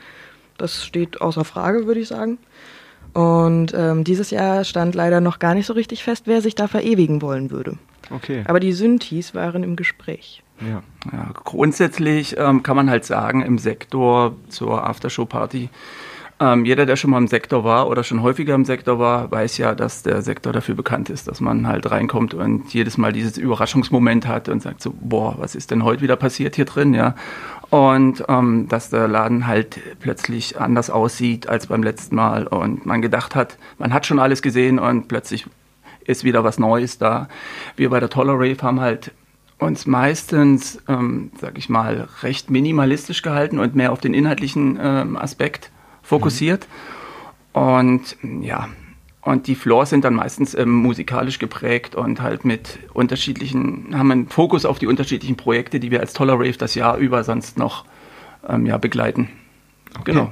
[0.58, 2.38] Das steht außer Frage, würde ich sagen.
[3.13, 6.67] Und ähm, dieses Jahr stand leider noch gar nicht so richtig fest, wer sich da
[6.67, 7.78] verewigen wollen würde.
[8.10, 8.43] Okay.
[8.47, 10.43] Aber die Synthes waren im Gespräch.
[10.60, 10.84] ja.
[11.12, 15.69] Ja, grundsätzlich ähm, kann man halt sagen, im Sektor zur Aftershow-Party,
[16.39, 19.58] ähm, jeder, der schon mal im Sektor war oder schon häufiger im Sektor war, weiß
[19.58, 23.38] ja, dass der Sektor dafür bekannt ist, dass man halt reinkommt und jedes Mal dieses
[23.38, 27.15] Überraschungsmoment hat und sagt so, boah, was ist denn heute wieder passiert hier drin, ja.
[27.74, 33.02] Und ähm, dass der Laden halt plötzlich anders aussieht als beim letzten Mal und man
[33.02, 35.47] gedacht hat, man hat schon alles gesehen und plötzlich
[36.06, 37.30] ist wieder was Neues da.
[37.76, 39.12] Wir bei der Tolerave haben halt
[39.58, 45.18] uns meistens, ähm, sag ich mal, recht minimalistisch gehalten und mehr auf den inhaltlichen ähm,
[45.18, 45.72] Aspekt
[46.04, 46.68] fokussiert.
[47.54, 48.68] Und ja,
[49.24, 54.28] und die Floors sind dann meistens ähm, musikalisch geprägt und halt mit unterschiedlichen, haben einen
[54.28, 57.86] Fokus auf die unterschiedlichen Projekte, die wir als Toller Rave das Jahr über sonst noch
[58.47, 59.30] ähm, ja, begleiten.
[60.03, 60.32] Genau.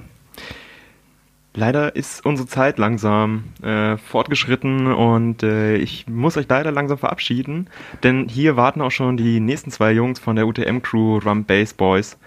[1.54, 7.70] Leider ist unsere Zeit langsam äh, fortgeschritten und äh, ich muss euch leider langsam verabschieden,
[8.04, 12.18] denn hier warten auch schon die nächsten zwei Jungs von der UTM-Crew Drum Bass Boys.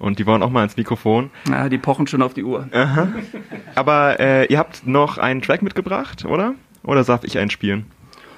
[0.00, 1.30] Und die wollen auch mal ins Mikrofon.
[1.48, 2.66] Ja, die pochen schon auf die Uhr.
[3.76, 6.54] Aber äh, ihr habt noch einen Track mitgebracht, oder?
[6.82, 7.84] Oder darf ich einen spielen?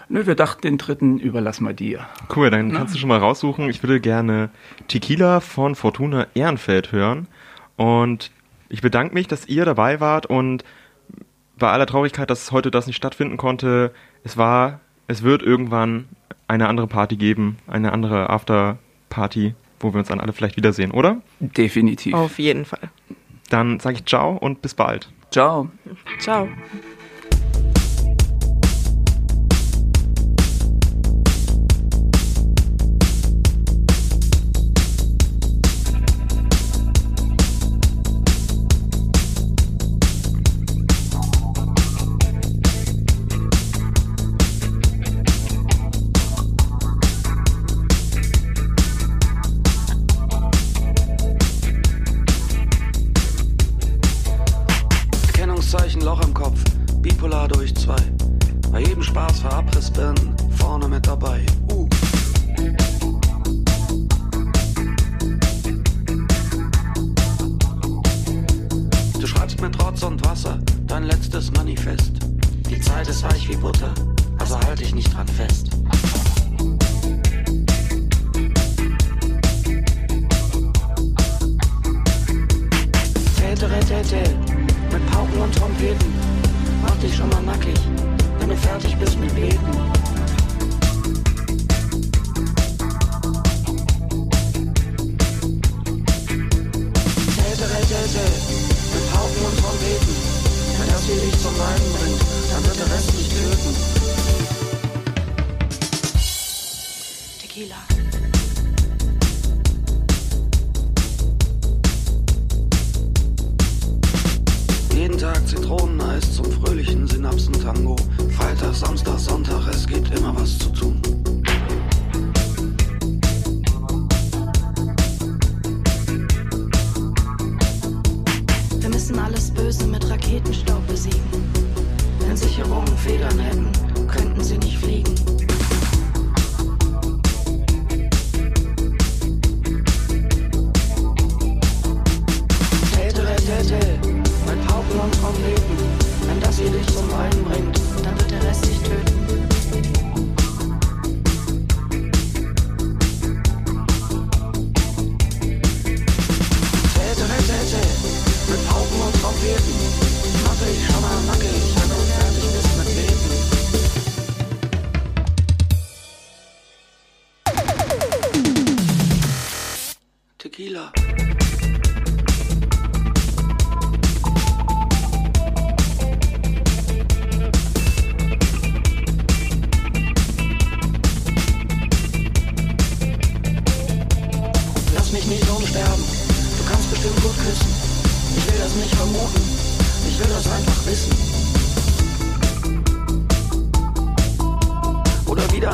[0.09, 2.07] Nö, wir dachten, den dritten überlassen wir dir.
[2.35, 3.71] Cool, dann kannst du schon mal raussuchen.
[3.71, 4.51] Ich würde gerne
[4.89, 7.29] Tequila von Fortuna Ehrenfeld hören.
[7.77, 8.33] Und
[8.69, 10.65] ich bedanke mich, dass ihr dabei wart und
[11.59, 13.93] bei aller Traurigkeit, dass heute das nicht stattfinden konnte,
[14.25, 16.09] es war, es wird irgendwann
[16.49, 21.21] eine andere Party geben, eine andere Afterparty, wo wir uns dann alle vielleicht wiedersehen, oder?
[21.41, 22.15] Definitiv.
[22.15, 22.91] Auf jeden Fall.
[23.51, 25.11] Dann sage ich ciao und bis bald.
[25.31, 25.71] Ciao.
[26.19, 26.49] Ciao.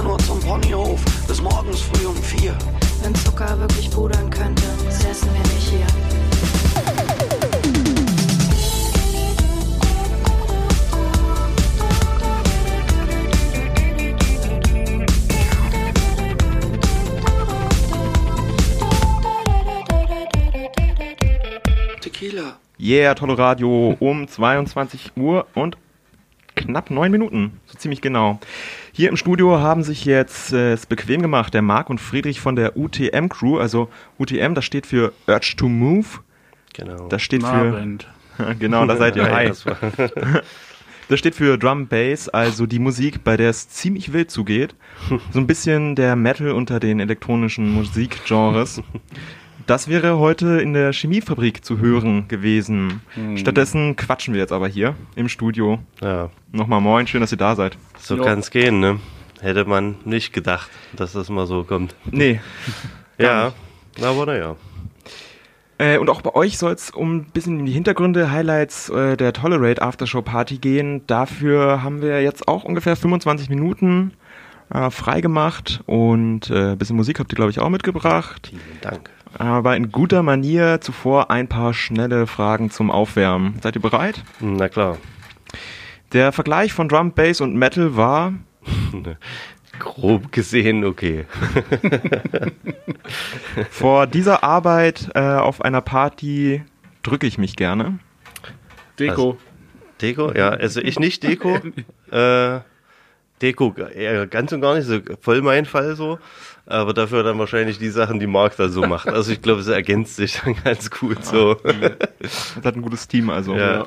[0.03, 1.01] Nur zum Ponyhof.
[1.27, 2.57] Bis morgens früh um vier.
[3.03, 5.87] Wenn Zucker wirklich pudern könnte, säßen wir nicht hier.
[22.01, 22.57] Tequila.
[22.79, 25.77] Yeah, tolle Radio um 22 Uhr und
[26.59, 28.39] knapp neun Minuten, so ziemlich genau.
[28.93, 32.57] Hier im Studio haben sich jetzt äh, es bequem gemacht, der Marc und Friedrich von
[32.57, 33.59] der UTM Crew.
[33.59, 33.89] Also
[34.19, 36.07] UTM, das steht für Urge to Move.
[36.75, 37.09] Genau.
[37.09, 38.09] Das steht für Abend.
[38.59, 39.31] genau, da seid ihr.
[39.31, 39.53] Hi.
[41.09, 44.75] Das steht für Drum Bass, also die Musik, bei der es ziemlich wild zugeht.
[45.33, 48.83] So ein bisschen der Metal unter den elektronischen Musikgenres.
[49.69, 53.03] Das wäre heute in der Chemiefabrik zu hören gewesen.
[53.37, 55.79] Stattdessen quatschen wir jetzt aber hier im Studio.
[56.01, 57.77] ja, Nochmal moin, schön, dass ihr da seid.
[57.99, 58.99] so kann es gehen, ne?
[59.43, 61.95] Hätte man nicht gedacht, dass das mal so kommt.
[62.11, 62.41] Nee.
[63.21, 63.53] Ja,
[64.01, 64.55] aber naja.
[65.77, 69.17] Äh, und auch bei euch soll es um ein bisschen in die Hintergründe, Highlights äh,
[69.17, 71.03] der Tolerate Aftershow Party gehen.
[71.09, 74.13] Dafür haben wir jetzt auch ungefähr 25 Minuten
[74.73, 78.51] äh, freigemacht und äh, ein bisschen Musik habt ihr, glaube ich, auch mitgebracht.
[78.51, 79.11] Vielen Dank.
[79.37, 83.59] Aber in guter Manier zuvor ein paar schnelle Fragen zum Aufwärmen.
[83.63, 84.23] Seid ihr bereit?
[84.41, 84.99] Na klar.
[86.13, 88.33] Der Vergleich von Drum, Bass und Metal war
[89.79, 91.27] Grob gesehen, okay.
[93.71, 96.63] vor dieser Arbeit äh, auf einer Party
[97.03, 97.99] drücke ich mich gerne.
[98.99, 99.39] Deko.
[100.01, 101.61] Deko, ja, also ich nicht Deko.
[102.11, 102.61] äh,
[103.41, 103.75] Deko
[104.31, 106.19] ganz und gar nicht, so voll mein Fall so.
[106.69, 109.09] Aber dafür dann wahrscheinlich die Sachen, die Marc da so macht.
[109.09, 111.55] Also ich glaube, es ergänzt sich dann ganz gut so.
[112.21, 113.57] Das hat ein gutes Team also.
[113.57, 113.87] Ja.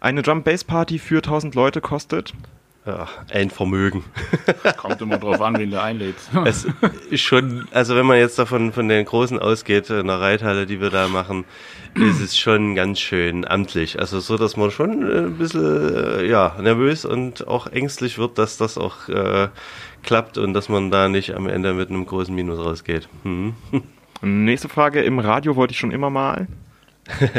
[0.00, 2.32] Eine Drum Bass Party für 1000 Leute kostet
[2.86, 4.04] Ja, ein Vermögen.
[4.76, 6.30] Kommt immer drauf an, wen du einlädst.
[6.44, 6.66] Es
[7.10, 10.80] ist schon, also wenn man jetzt davon von den Großen ausgeht, in der Reithalle, die
[10.80, 11.44] wir da machen,
[11.94, 13.98] ist es schon ganz schön amtlich.
[13.98, 18.56] Also so, dass man schon ein bisschen äh, ja, nervös und auch ängstlich wird, dass
[18.56, 19.48] das auch äh,
[20.04, 23.08] klappt und dass man da nicht am Ende mit einem großen Minus rausgeht.
[23.24, 23.54] Mhm.
[24.22, 26.46] Nächste Frage, im Radio wollte ich schon immer mal.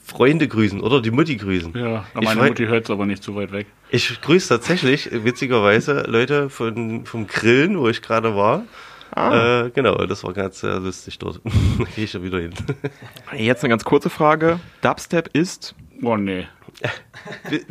[0.00, 1.74] Freunde grüßen oder die Mutti grüßen.
[1.76, 3.66] Ja, meine Mutti hört es aber nicht so weit weg.
[3.90, 8.64] Ich grüße tatsächlich, witzigerweise, Leute von, vom Grillen, wo ich gerade war.
[9.10, 9.66] Ah.
[9.66, 11.40] Äh, genau, das war ganz sehr lustig dort.
[11.94, 12.54] gehe ich schon wieder hin.
[13.36, 14.60] Jetzt eine ganz kurze Frage.
[14.80, 16.46] Dubstep ist Oh nee.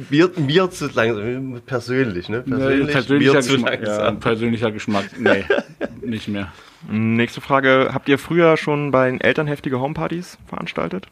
[0.10, 2.42] Mir, mir zu langsam, persönlich, ne?
[2.42, 4.20] Persönlich, Persönlich, persönlicher, mir zu Geschmack, ja, langsam.
[4.20, 5.06] persönlicher Geschmack.
[5.18, 5.46] Nee,
[6.02, 6.52] nicht mehr.
[6.90, 7.90] Nächste Frage.
[7.94, 11.08] Habt ihr früher schon bei den Eltern heftige Homepartys veranstaltet?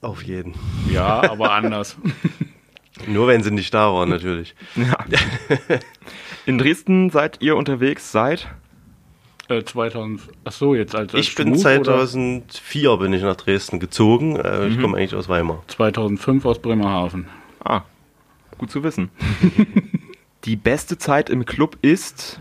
[0.00, 0.54] Auf jeden.
[0.92, 1.96] Ja, aber anders.
[3.06, 4.54] Nur wenn sie nicht da waren, natürlich.
[4.76, 4.96] Ja.
[6.46, 8.48] In Dresden seid ihr unterwegs seit?
[9.48, 10.20] Äh, 2000.
[10.44, 11.82] Ach so, jetzt als, als Ich bin Schmuck, oder?
[12.06, 14.36] 2004 bin ich nach Dresden gezogen.
[14.36, 14.72] Äh, Mhm.
[14.72, 15.62] Ich komme eigentlich aus Weimar.
[15.68, 17.26] 2005 aus Bremerhaven.
[17.64, 17.82] Ah,
[18.58, 19.10] gut zu wissen.
[20.44, 22.40] Die beste Zeit im Club ist.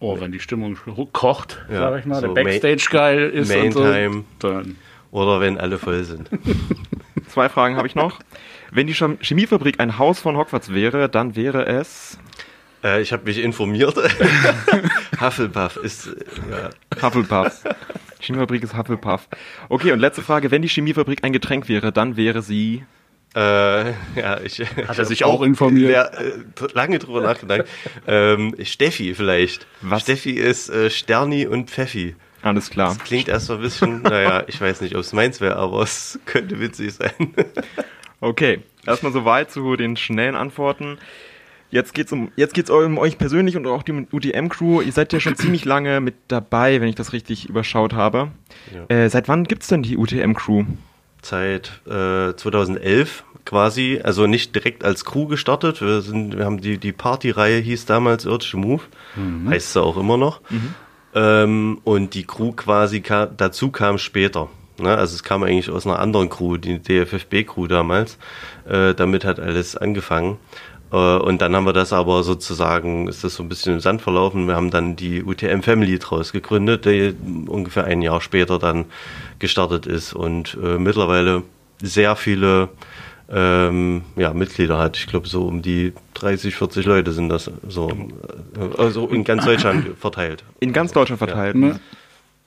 [0.00, 0.76] Oh, wenn die Stimmung
[1.12, 4.24] kocht, Ja, sag ich mal, so der Backstage geil ist Main und so, Time.
[4.40, 4.76] dann
[5.12, 6.28] Oder wenn alle voll sind.
[7.28, 8.18] Zwei Fragen habe ich noch.
[8.72, 12.18] Wenn die Chem- Chemiefabrik ein Haus von Hogwarts wäre, dann wäre es.
[12.82, 13.96] Äh, ich habe mich informiert.
[15.20, 16.08] Hufflepuff ist,
[16.50, 16.70] ja,
[17.00, 17.62] Hufflepuff.
[18.20, 19.28] Chemiefabrik ist Hufflepuff.
[19.68, 20.50] Okay, und letzte Frage.
[20.50, 22.84] Wenn die Chemiefabrik ein Getränk wäre, dann wäre sie...
[23.34, 25.90] Äh, ja, ich Hat er sich auch informiert?
[25.90, 26.32] Ja, äh,
[26.74, 27.64] lange drüber nachgedacht.
[28.06, 29.66] ähm, Steffi vielleicht.
[29.80, 30.02] Was?
[30.02, 32.14] Steffi ist äh, Sterni und Pfeffi.
[32.42, 32.96] Alles klar.
[33.04, 36.60] Klingt erstmal ein bisschen, naja, ich weiß nicht, ob es meins wäre, aber es könnte
[36.60, 37.34] witzig sein.
[38.20, 40.98] Okay, erstmal soweit zu den schnellen Antworten.
[41.72, 44.82] Jetzt geht's um, jetzt geht's um euch persönlich und auch die UTM-Crew.
[44.82, 48.30] Ihr seid ja schon ziemlich lange mit dabei, wenn ich das richtig überschaut habe.
[48.88, 50.64] Äh, seit wann gibt's denn die UTM-Crew?
[51.22, 55.80] Seit äh, 2011 quasi, also nicht direkt als Crew gestartet.
[55.80, 58.82] Wir sind, wir haben die, die Partyreihe hieß damals Irdische Move,
[59.48, 60.42] heißt sie auch immer noch.
[61.14, 64.48] Ähm, und die Crew quasi ka dazu kam später.
[64.78, 64.96] Ne?
[64.96, 68.18] Also es kam eigentlich aus einer anderen Crew, die DFFB-Crew damals.
[68.68, 70.38] Äh, damit hat alles angefangen.
[70.92, 74.02] Äh, und dann haben wir das aber sozusagen, ist das so ein bisschen im Sand
[74.02, 74.46] verlaufen.
[74.46, 77.14] Wir haben dann die UTM Family draus gegründet, die
[77.48, 78.84] ungefähr ein Jahr später dann
[79.38, 81.42] gestartet ist und äh, mittlerweile
[81.82, 82.68] sehr viele
[83.30, 84.96] ähm, ja, Mitglieder hat.
[84.96, 89.44] Ich glaube, so um die 30, 40 Leute sind das so, äh, also in ganz
[89.44, 90.44] Deutschland verteilt.
[90.60, 91.56] In ganz Deutschland verteilt.
[91.56, 91.80] Ne?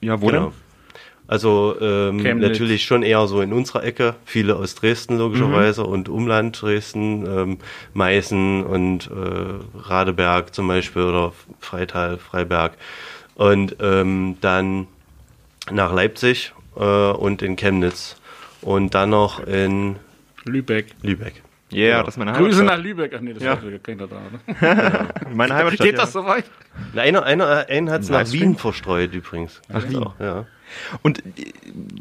[0.00, 0.52] Ja, wo Genau.
[1.28, 6.60] Also ähm, natürlich schon eher so in unserer Ecke, viele aus Dresden logischerweise und Umland
[6.62, 7.58] Dresden, ähm,
[7.94, 12.74] Meißen und äh, Radeberg zum Beispiel oder Freital, Freiberg.
[13.34, 14.86] Und ähm, dann
[15.70, 18.16] nach Leipzig äh, und in Chemnitz
[18.62, 19.96] und dann noch in
[20.44, 20.86] Lübeck.
[21.02, 21.42] Lübeck.
[21.72, 22.02] Yeah, Ja.
[22.04, 22.78] das ist meine Grüße Heimatstadt.
[22.78, 23.12] nach Lübeck.
[23.16, 23.54] Ach nee, das Ja.
[23.54, 23.62] ja.
[23.72, 24.16] war keiner da.
[24.16, 25.08] Ne?
[25.34, 25.84] Meine Heimatstadt.
[25.84, 26.02] Geht ja.
[26.02, 26.44] das so weit?
[26.94, 28.30] Einer, einer, einen hat es nach?
[28.30, 29.60] Wien verstreut übrigens.
[29.68, 29.96] Nach Wien.
[30.04, 30.46] Auch, ja.
[31.02, 31.52] Und äh,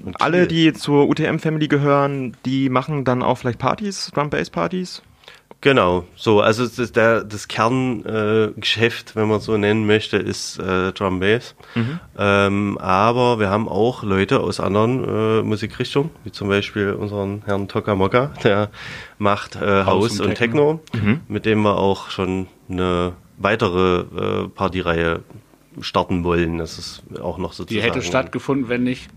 [0.05, 5.01] Und alle, die zur UTM-Family gehören, die machen dann auch vielleicht Partys, Drum-Bass-Partys?
[5.61, 10.91] Genau, so, also das, der, das Kerngeschäft, äh, wenn man so nennen möchte, ist äh,
[10.91, 11.55] Drum Bass.
[12.19, 17.67] Ähm, aber wir haben auch Leute aus anderen äh, Musikrichtungen, wie zum Beispiel unseren Herrn
[17.67, 18.69] Tokamoka, der
[19.17, 20.81] macht äh, House und und Techno,
[21.27, 25.23] mit dem wir auch schon eine weitere äh, Partyreihe
[25.81, 26.57] starten wollen.
[26.57, 27.85] Das ist auch noch Die sozusagen.
[27.85, 29.09] hätte stattgefunden, wenn nicht.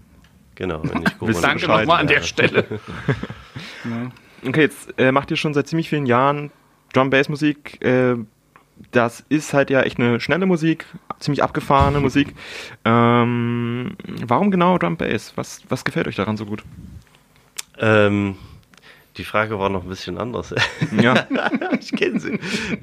[0.54, 1.40] Genau, wenn nicht Corona.
[1.42, 2.14] Danke nochmal an ja.
[2.14, 2.64] der Stelle.
[4.46, 6.52] Okay, jetzt äh, macht ihr schon seit ziemlich vielen Jahren
[6.92, 7.84] Drum-Bass-Musik.
[7.84, 8.16] Äh,
[8.92, 10.86] das ist halt ja echt eine schnelle Musik,
[11.18, 12.34] ziemlich abgefahrene Musik.
[12.84, 15.32] Ähm, warum genau Drum-Bass?
[15.34, 16.62] Was, was gefällt euch daran so gut?
[17.78, 18.36] Ähm,
[19.18, 20.54] die Frage war noch ein bisschen anders.
[21.00, 21.26] Ja,
[21.80, 22.38] Ich kenne sie.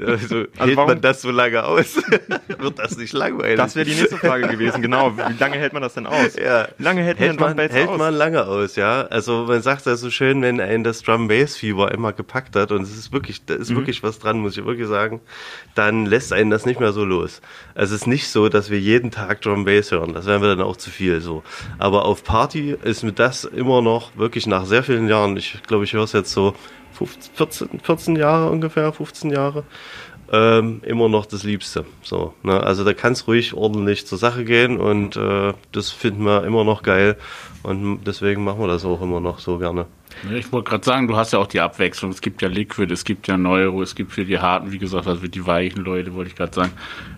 [0.06, 1.96] Also, hält warum- man das so lange aus?
[2.60, 3.58] Wird das nicht langweilig?
[3.58, 5.16] das wäre die nächste Frage gewesen, genau.
[5.18, 6.36] Wie lange hält man das denn aus?
[6.36, 6.68] ja.
[6.78, 7.98] Wie lange hält, Hält man man, Drum-Bass hält aus?
[7.98, 9.02] man lange aus, ja.
[9.04, 12.72] Also man sagt ja so schön, wenn einen das Drum Bass Fieber immer gepackt hat
[12.72, 13.76] und es ist wirklich, da ist Mhm.
[13.78, 15.22] wirklich was dran, muss ich wirklich sagen,
[15.74, 17.42] dann lässt einen das nicht mehr so los.
[17.76, 20.48] Also es ist nicht so, dass wir jeden Tag Drum Bass hören, das wäre mir
[20.48, 21.44] dann auch zu viel so.
[21.78, 25.84] Aber auf Party ist mir das immer noch wirklich nach sehr vielen Jahren, ich glaube,
[25.84, 26.54] ich höre es jetzt so
[26.94, 29.64] 15, 14, 14 Jahre ungefähr, 15 Jahre,
[30.32, 31.86] ähm, immer noch das Liebste.
[32.02, 32.60] So, ne?
[32.64, 36.64] Also da kann es ruhig ordentlich zur Sache gehen und äh, das finden wir immer
[36.64, 37.18] noch geil
[37.64, 39.86] und deswegen machen wir das auch immer noch so gerne.
[40.34, 42.10] Ich wollte gerade sagen, du hast ja auch die Abwechslung.
[42.12, 45.06] Es gibt ja Liquid, es gibt ja Neuro, es gibt für die harten, wie gesagt,
[45.08, 46.72] also für die weichen Leute, wollte ich gerade sagen.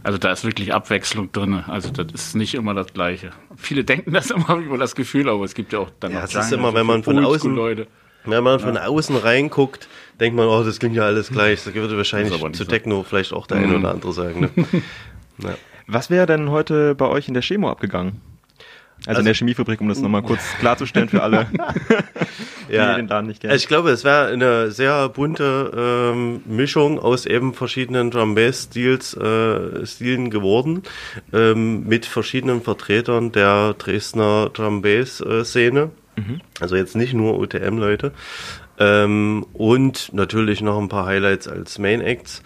[0.03, 1.63] Also da ist wirklich Abwechslung drin.
[1.67, 3.29] Also das ist nicht immer das Gleiche.
[3.55, 6.23] Viele denken das immer über das Gefühl, aber es gibt ja auch dann Ja, noch
[6.25, 7.87] es ist Jungle, immer, wenn man von außen- Leute.
[8.27, 9.87] Wenn man von außen reinguckt,
[10.19, 11.63] denkt man, oh, das klingt ja alles gleich.
[11.63, 12.69] Das würde wahrscheinlich nicht zu so.
[12.69, 14.51] Techno vielleicht auch der eine oder andere sagen.
[15.37, 15.55] Ne?
[15.87, 18.21] Was wäre denn heute bei euch in der Chemo abgegangen?
[19.05, 21.47] Also, in Also- der Chemiefabrik, um das nochmal kurz klarzustellen für alle,
[22.67, 23.51] die den Laden nicht kennen.
[23.51, 25.71] Also ich glaube, es wäre eine sehr bunte
[26.13, 30.83] ähm, Mischung aus eben verschiedenen Drum Bass Stils, äh, Stilen geworden,
[31.31, 35.45] ähm, mit verschiedenen Vertretern der Dresdner Drum Bass äh,
[36.23, 36.39] Szene.
[36.59, 38.11] Also jetzt nicht nur UTM-Leute.
[38.79, 42.43] Ähm, und natürlich noch ein paar Highlights als Main Acts.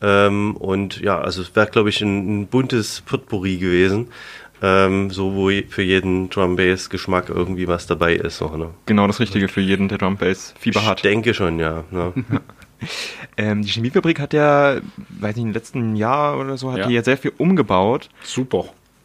[0.00, 4.08] Ähm, und ja, also es wäre, glaube ich, ein, ein buntes Potpourri gewesen.
[4.64, 8.38] Ähm, so wo für jeden Drum Bass Geschmack irgendwie was dabei ist.
[8.38, 8.70] So, ne?
[8.86, 11.02] genau das Richtige für jeden, der Drum-Bass Fieber Ich hat.
[11.04, 11.84] denke schon, ja.
[11.90, 12.12] Ne?
[13.36, 14.78] Ähm, die Chemiefabrik hat ja,
[15.20, 16.86] weiß nicht, im letzten Jahr oder so, hat Ja.
[16.88, 18.08] die ja sehr viel umgebaut.
[18.24, 18.64] Super.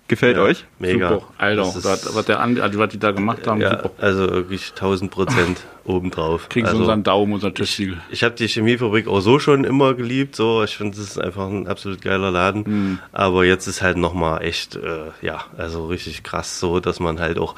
[0.10, 0.64] Gefällt Ja, euch?
[0.80, 1.10] Mega.
[1.10, 1.28] Super.
[1.38, 3.92] Alter, Das ist- was, der, also was die da gemacht haben, ja, super.
[3.98, 6.48] also wirklich 1000 Prozent obendrauf.
[6.48, 7.98] Kriegen sie also, unseren Daumen, unser Tischsiegel.
[8.10, 10.36] ich habe die Chemiefabrik auch so schon immer geliebt.
[10.38, 12.64] So, ich finde, das ist einfach ein absolut geiler Laden.
[12.66, 13.00] Mhm.
[13.12, 17.38] Aber jetzt ist halt nochmal echt, äh, ja, also richtig krass so, dass man halt
[17.38, 17.56] auch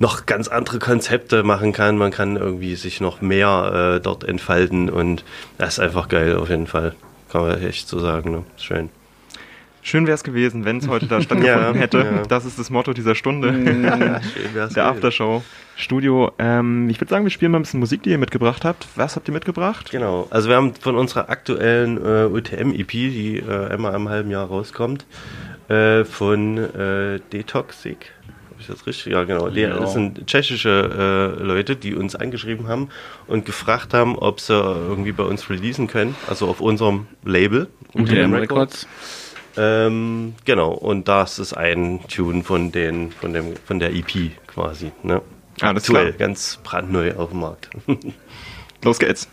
[0.00, 1.96] noch ganz andere Konzepte machen kann.
[1.98, 5.22] Man kann irgendwie sich noch mehr äh, dort entfalten und
[5.58, 6.94] das ist einfach geil auf jeden Fall.
[7.30, 8.32] Kann man echt so sagen.
[8.32, 8.42] Ne?
[8.56, 8.90] Ist schön.
[9.84, 11.98] Schön wäre es gewesen, wenn es heute da stattgefunden Ja, hätte.
[11.98, 12.22] ja.
[12.28, 13.52] Das ist das Motto dieser Stunde.
[13.52, 14.86] Schön wär's Der.
[14.86, 15.42] Aftershow.
[15.76, 16.30] Studio.
[16.38, 18.86] Ähm, ich würde sagen, wir spielen mal ein bisschen Musik, die ihr mitgebracht habt.
[18.94, 19.90] Was habt ihr mitgebracht?
[19.90, 24.46] Genau, also wir haben von unserer aktuellen äh, UTM-EP, die äh, einmal im halben Jahr
[24.46, 25.04] rauskommt,
[25.68, 28.12] äh, von äh, Detoxic.
[28.50, 29.12] Habe ich das richtig?
[29.12, 29.48] Ja, genau.
[29.48, 29.78] Die, Ja.
[29.80, 32.90] Das sind tschechische äh, Leute, die uns angeschrieben haben
[33.26, 37.66] und gefragt haben, ob sie irgendwie bei uns releasen können, also auf unserem Label.
[37.94, 38.86] UTM Records.
[39.56, 44.92] Ähm, genau, und das ist ein Tune von, den, von, dem, von der EP quasi.
[45.02, 45.20] Ne?
[45.60, 46.28] Alles Aktuell, klar.
[46.28, 47.68] ganz brandneu auf dem Markt.
[48.82, 49.28] Los geht's.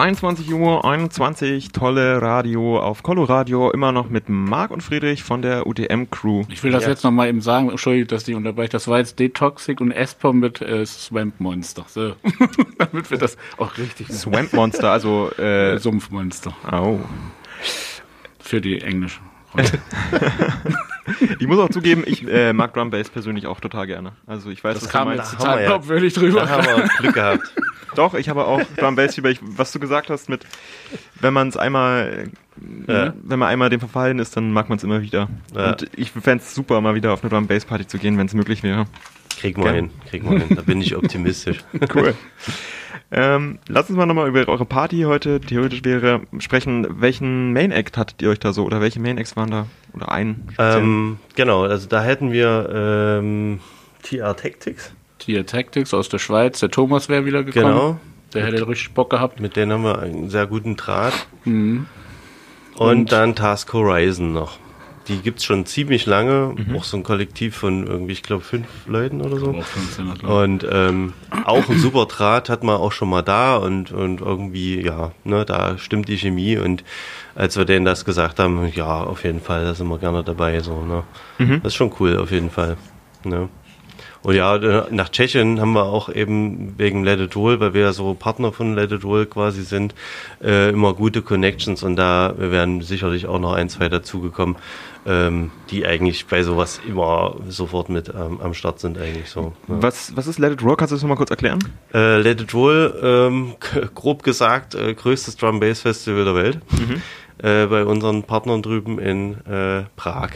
[0.00, 5.66] ...22 Uhr 21, tolle Radio auf Coloradio, immer noch mit Marc und Friedrich von der
[5.66, 6.44] UTM-Crew.
[6.48, 8.70] Ich will das jetzt noch mal eben sagen, Entschuldigung, dass die unterbreche.
[8.70, 11.84] Das war jetzt Detoxic und Espom mit äh, Swamp Monster.
[11.86, 12.14] So.
[12.78, 15.30] Damit wir das auch richtig Swamp Monster, also...
[15.38, 16.54] äh, Äh, Sumpfmonster.
[16.72, 16.98] oh.
[18.38, 19.20] Für die Englisch.
[21.40, 24.12] Ich muss auch zugeben, ich äh, mag Drum Bass persönlich auch total gerne.
[24.26, 25.66] Also ich weiß, Das was kam du jetzt total ja.
[25.66, 26.42] glaubwürdig drüber.
[26.42, 27.52] Da haben wir Glück gehabt.
[27.96, 30.46] Doch, ich habe auch Drum Bass über, ich, was du gesagt hast mit,
[31.20, 32.28] wenn man es einmal,
[32.86, 33.14] äh, Ja.
[33.22, 35.28] wenn man einmal dem verfallen ist, dann mag man es immer wieder.
[35.54, 35.70] Ja.
[35.72, 38.26] Und ich fände es super, mal wieder auf eine Drum Bass Party zu gehen, wenn
[38.26, 38.84] es möglich wäre.
[39.38, 39.74] Krieg mal Gern.
[39.74, 40.54] hin, krieg mal hin.
[40.56, 41.58] Da bin ich optimistisch.
[41.94, 42.14] Cool.
[43.12, 46.86] ähm, lasst uns mal nochmal über eure Party heute theoretisch wäre sprechen.
[47.00, 49.66] Welchen Main Act hattet ihr euch da so oder welche Main Acts waren da?
[49.94, 50.48] Oder einen?
[50.58, 52.68] ähm, genau, also da hätten wir
[53.20, 53.60] ähm,
[54.02, 56.58] TR Tactics Tier Tactics aus der Schweiz.
[56.60, 57.66] Der Thomas wäre wieder gekommen.
[57.66, 58.00] Genau.
[58.34, 59.40] Der hätte richtig Bock gehabt.
[59.40, 61.14] Mit denen haben wir einen sehr guten Draht.
[61.44, 61.86] Mhm.
[62.76, 64.58] Und, dann Task Horizon noch.
[65.08, 66.54] Die gibt's schon ziemlich lange.
[66.56, 66.76] Mhm.
[66.76, 69.50] Auch so ein Kollektiv von irgendwie, ich glaube, fünf Leuten oder so.
[69.50, 70.24] Auch 15, glaub ich.
[70.24, 71.12] Und ähm,
[71.44, 75.44] auch ein super Draht hat man auch schon mal da und, und irgendwie, ja, ne,
[75.44, 76.84] da stimmt die Chemie und
[77.34, 80.60] als wir denen das gesagt haben, ja, auf jeden Fall, da sind wir gerne dabei,
[80.60, 81.02] so, ne.
[81.38, 82.76] Das ist schon cool, auf jeden Fall,
[83.24, 83.48] ne.
[84.22, 87.82] Und ja, äh, nach Tschechien haben wir auch eben wegen Let It Roll, weil wir
[87.82, 89.94] ja so Partner von Let It Roll quasi sind,
[90.42, 94.56] äh, immer gute Connections und da werden sicherlich auch noch ein, zwei dazugekommen,
[95.06, 99.54] ähm, die eigentlich bei sowas immer sofort mit ähm, am Start sind eigentlich so.
[99.66, 99.78] ne.
[99.80, 100.76] Was, was ist Let It Roll?
[100.76, 101.58] Kannst du das nochmal kurz erklären?
[101.94, 103.54] Äh, Let It Roll, ähm,
[103.94, 106.58] grob gesagt, äh, größtes Drum Bass Festival der Welt.
[107.42, 110.30] Äh, bei unseren Partnern drüben in äh, Prag.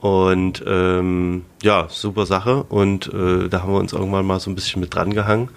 [0.00, 2.62] Und ähm, ja, super Sache.
[2.64, 5.50] Und äh, da haben wir uns irgendwann mal so ein bisschen mit dran gehangen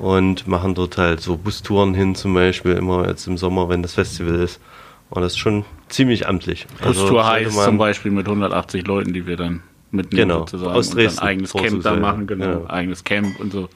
[0.00, 3.94] und machen dort halt so Bustouren hin, zum Beispiel immer jetzt im Sommer, wenn das
[3.94, 4.60] Festival ist.
[5.08, 6.66] Und das ist schon ziemlich amtlich.
[6.80, 9.62] Also Putztour sollte heißt man- zum Beispiel mit 180 Leuten, die wir dann
[9.92, 10.72] mitnehmen Genau, sozusagen.
[10.76, 12.44] aus und dann Dresden, eigenes Camp da machen, genau.
[12.64, 12.70] Ja.
[12.70, 13.68] Eigenes Camp und so.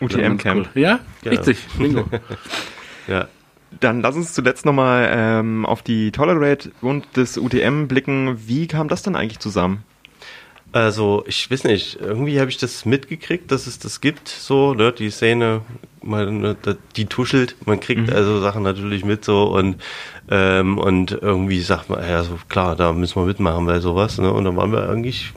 [0.00, 0.68] UTM-Camp.
[0.74, 0.82] Cool.
[0.82, 1.36] Ja, Genau.
[1.36, 1.58] richtig.
[1.78, 2.04] Bingo.
[3.06, 3.28] Ja,
[3.80, 8.38] Dann lass uns zuletzt nochmal ähm, auf die Tolerate und das UTM blicken.
[8.46, 9.84] Wie kam das denn eigentlich zusammen?
[10.74, 14.90] Also, ich weiß nicht, irgendwie habe ich das mitgekriegt, dass es das gibt, so, ne,
[14.90, 15.60] die Szene,
[16.02, 16.56] man, ne,
[16.96, 19.76] die tuschelt, man kriegt also Sachen natürlich mit, so, und,
[20.28, 24.32] ähm, und irgendwie sagt man, ja, so, klar, da müssen wir mitmachen bei sowas, ne,
[24.32, 25.32] und dann waren wir eigentlich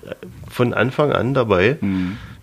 [0.50, 1.78] von Anfang an dabei,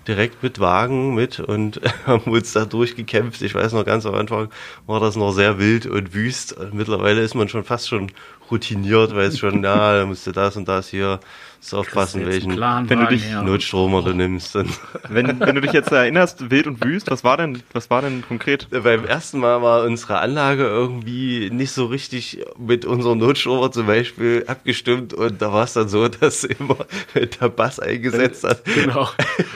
[0.07, 3.43] direkt mit Wagen mit und haben uns da durchgekämpft.
[3.43, 4.51] Ich weiß noch, ganz am Anfang
[4.87, 6.53] war das noch sehr wild und wüst.
[6.53, 8.11] Und mittlerweile ist man schon fast schon
[8.51, 11.21] routiniert, weiß schon, ja, da musst du das und das hier,
[11.65, 13.43] musst du aufpassen, welchen Plan Wenn du dich ja.
[13.43, 14.55] Notstromer du nimmst.
[14.55, 14.69] Und
[15.09, 18.23] Wenn, wenn du dich jetzt erinnerst, wild und wüst, was war denn, was war denn
[18.27, 18.69] konkret?
[18.71, 24.45] beim ersten Mal war unsere Anlage irgendwie nicht so richtig mit unserem Notstromer zum Beispiel
[24.47, 26.77] abgestimmt und da war es dann so, dass immer
[27.15, 29.09] der Bass eingesetzt hat, Genau.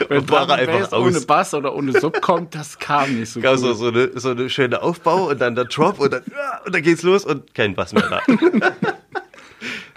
[0.08, 1.26] Wenn Und war einfach Bass ohne aus.
[1.26, 3.60] Bass oder ohne Sub kommt, das kam nicht so gab gut.
[3.60, 6.22] so, so, eine, so eine schöne Aufbau und dann der Drop und dann,
[6.64, 8.20] und dann geht's los und kein Bass mehr da.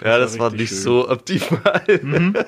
[0.04, 0.82] Ja, das war richtig nicht schön.
[0.84, 1.82] so optimal.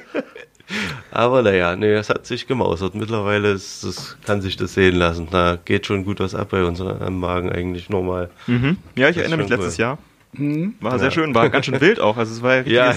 [1.11, 2.95] Aber naja, nee, es hat sich gemausert.
[2.95, 5.29] Mittlerweile ist, das, kann sich das sehen lassen.
[5.31, 8.31] Da geht schon gut was ab bei uns am Wagen eigentlich normal.
[8.47, 8.79] Mhm.
[8.97, 9.81] Ja, ich Das erinnere mich letztes cool.
[9.83, 9.99] Jahr.
[10.81, 12.17] War sehr schön, war ganz schön wild auch.
[12.17, 12.95] Also es war ja, Ja,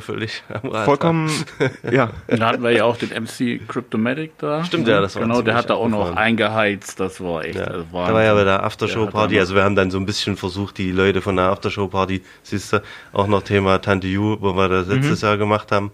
[0.00, 0.84] völlig am Rad.
[0.84, 1.30] vollkommen,
[1.90, 2.10] ja.
[2.28, 4.64] Da hatten wir ja auch den MC Cryptomatic da.
[4.64, 7.00] Stimmt, ja, das war Genau, der hat da auch noch eingeheizt.
[7.00, 7.58] Das war echt.
[7.58, 7.64] Ja.
[7.64, 10.36] also Da war ja bei der Aftershow-Party, Ja, also wir haben dann so ein bisschen
[10.36, 12.82] versucht, die Leute von der Aftershow-Party, siehst du,
[13.12, 15.90] auch noch Thema Tante Ju, wo wir das letztes Jahr gemacht haben,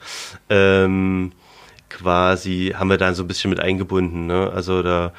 [0.48, 1.32] ähm,
[1.88, 4.26] quasi haben wir dann so ein bisschen mit eingebunden.
[4.26, 4.50] Ne?
[4.54, 5.12] Also da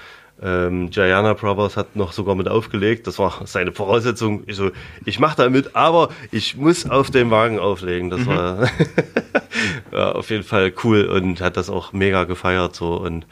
[0.43, 4.43] ähm, Gianna Brothers hat noch sogar mit aufgelegt, das war seine Voraussetzung.
[4.45, 4.71] Ich so,
[5.05, 8.09] ich mache da mit, aber ich muss auf dem Wagen auflegen.
[8.09, 8.67] Das war
[9.91, 13.25] ja, auf jeden Fall cool und hat das auch mega gefeiert so und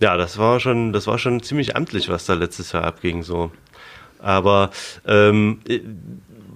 [0.00, 3.52] ja, das war schon, das war schon ziemlich amtlich, was da letztes Jahr abging so.
[4.18, 4.70] Aber
[5.06, 5.80] ähm, äh,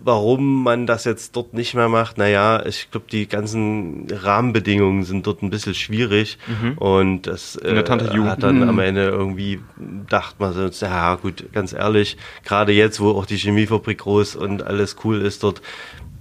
[0.05, 5.27] warum man das jetzt dort nicht mehr macht, naja, ich glaube, die ganzen Rahmenbedingungen sind
[5.27, 6.39] dort ein bisschen schwierig
[6.77, 9.61] und das äh, hat dann am Ende irgendwie,
[10.09, 14.63] dachte man so, ja gut, ganz ehrlich, gerade jetzt, wo auch die Chemiefabrik groß und
[14.63, 15.63] alles cool ist dort,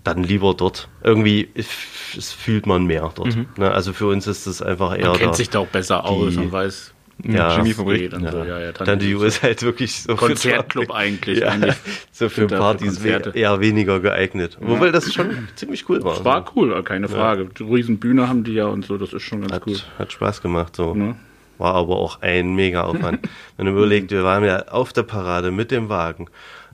[0.03, 0.87] dann lieber dort.
[1.03, 3.35] Irgendwie, es fühlt man mehr dort.
[3.57, 3.71] Ne?
[3.71, 5.35] Also für uns ist das einfach eher Man kennt da.
[5.35, 7.99] sich da auch besser aus und weiß, ja, Chemiefabrik.
[7.99, 8.31] geht und ja.
[8.31, 8.43] so.
[8.43, 11.39] Ja, ja, Tante Ju ist halt wirklich so für Konzertclub eigentlich.
[11.39, 11.75] ja, eigentlich.
[12.11, 13.31] so für für Partys Konzerte.
[13.31, 14.57] eher weniger geeignet.
[14.61, 16.23] Wobei das schon ziemlich cool war.
[16.23, 17.49] War cool, keine Frage.
[17.57, 19.77] Die riesen Bühne haben die ja und so, das ist schon ganz hat, cool.
[19.97, 20.93] hat Spaß gemacht so.
[20.93, 21.15] Ne?
[21.57, 23.27] War aber auch ein mega Aufwand.
[23.57, 26.27] Wenn man überlegt, wir waren ja auf der Parade mit dem Wagen.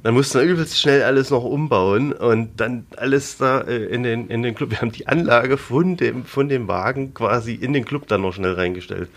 [0.04, 4.28] Dann mussten wir übelst schnell alles noch umbauen und dann alles da äh, in den,
[4.28, 4.72] in den Club.
[4.72, 8.34] Wir haben die Anlage von dem, von dem Wagen quasi in den Club dann noch
[8.34, 9.10] schnell reingestellt.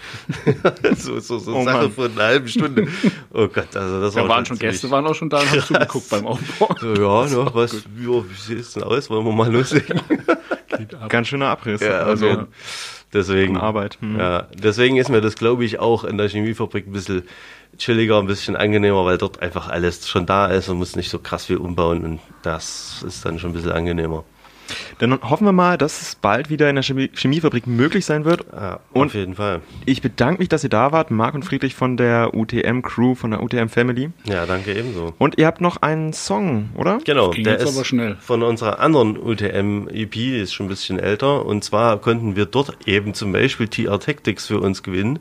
[0.96, 1.90] so so, so Oh Sache Mann.
[1.90, 2.86] von einer halben Stunde.
[3.32, 5.60] Oh Gott, also das Da war waren schon Gäste, waren auch schon da und haben
[5.60, 6.74] zugeguckt beim Aufbau.
[6.80, 9.10] So, ja, ne, was, ja, wie sieht es denn aus?
[9.10, 10.00] Wollen wir mal loslegen?
[11.08, 11.80] Ganz schöner Abriss.
[11.80, 12.46] Ja, also also
[13.16, 13.56] deswegen.
[13.56, 13.98] Arbeit.
[14.00, 14.18] Hm.
[14.18, 17.22] Ja, deswegen ist mir das, glaube ich, auch in der Chemiefabrik ein bisschen
[17.78, 21.18] chilliger, ein bisschen angenehmer, weil dort einfach alles schon da ist und muss nicht so
[21.18, 24.24] krass viel umbauen und das ist dann schon ein bisschen angenehmer.
[24.98, 28.44] Dann hoffen wir mal, dass es bald wieder in der Chemie Chemiefabrik möglich sein wird.
[28.52, 29.60] Ja, Und auf jeden Fall.
[29.84, 33.42] ich bedanke mich, dass ihr da wart, Marc und Friedrich von der UTM-Crew, von der
[33.42, 34.10] UTM-Family.
[34.24, 35.14] Ja, danke ebenso.
[35.18, 36.98] Und ihr habt noch einen Song, oder?
[37.04, 38.16] Genau, ging der jetzt ist aber schnell.
[38.20, 41.44] von unserer anderen UTM-EP, die ist schon ein bisschen älter.
[41.46, 45.18] Und zwar konnten wir dort eben zum Beispiel TR Tactics für uns gewinnen.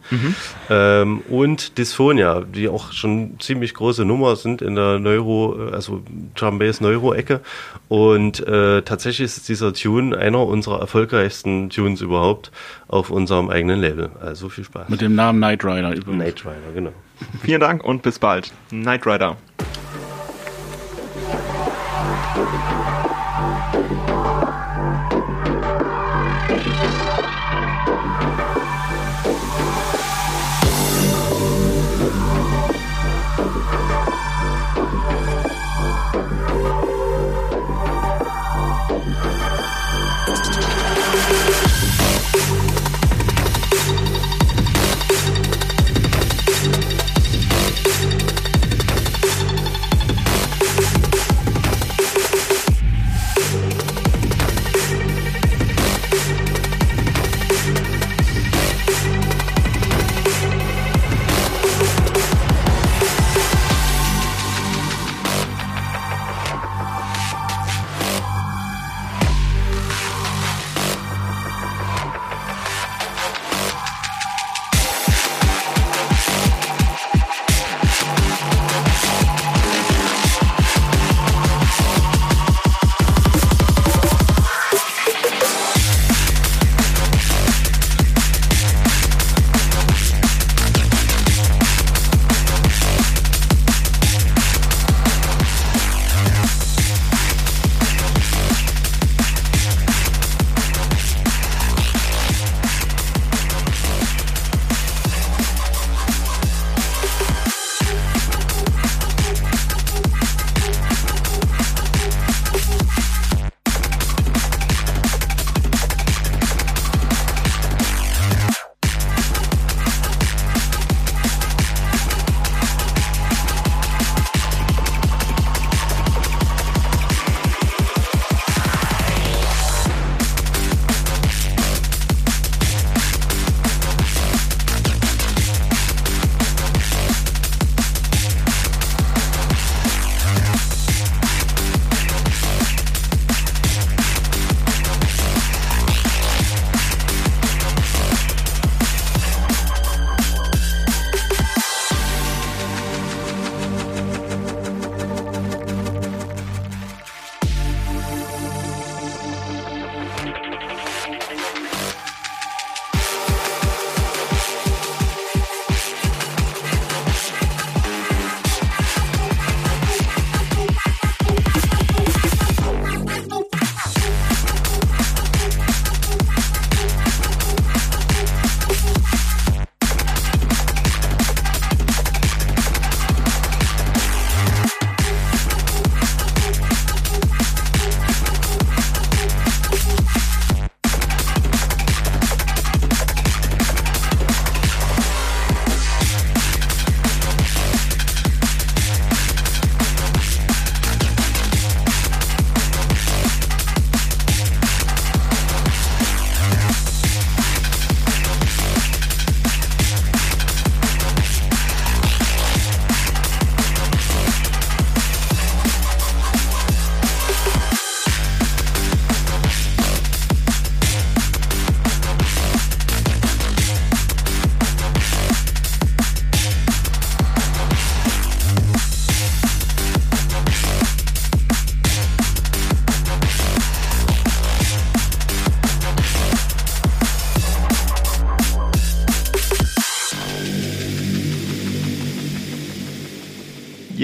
[0.70, 6.02] Ähm, und Dysphonia, die auch schon ziemlich große Nummer sind in der Neuro, also
[6.36, 7.42] Drum Bass Neuro-Ecke.
[7.88, 12.52] Und äh, tatsächlich ist dieser Tune einer unserer erfolgreichsten Tunes überhaupt
[12.88, 14.12] auf unserem eigenen Label.
[14.22, 14.90] Also viel Spaß.
[14.90, 16.24] Mit dem Namen Knight Rider übrigens.
[16.24, 16.94] Night Rider, genau.
[17.42, 18.52] Vielen Dank und bis bald.
[18.70, 19.38] Knight Rider.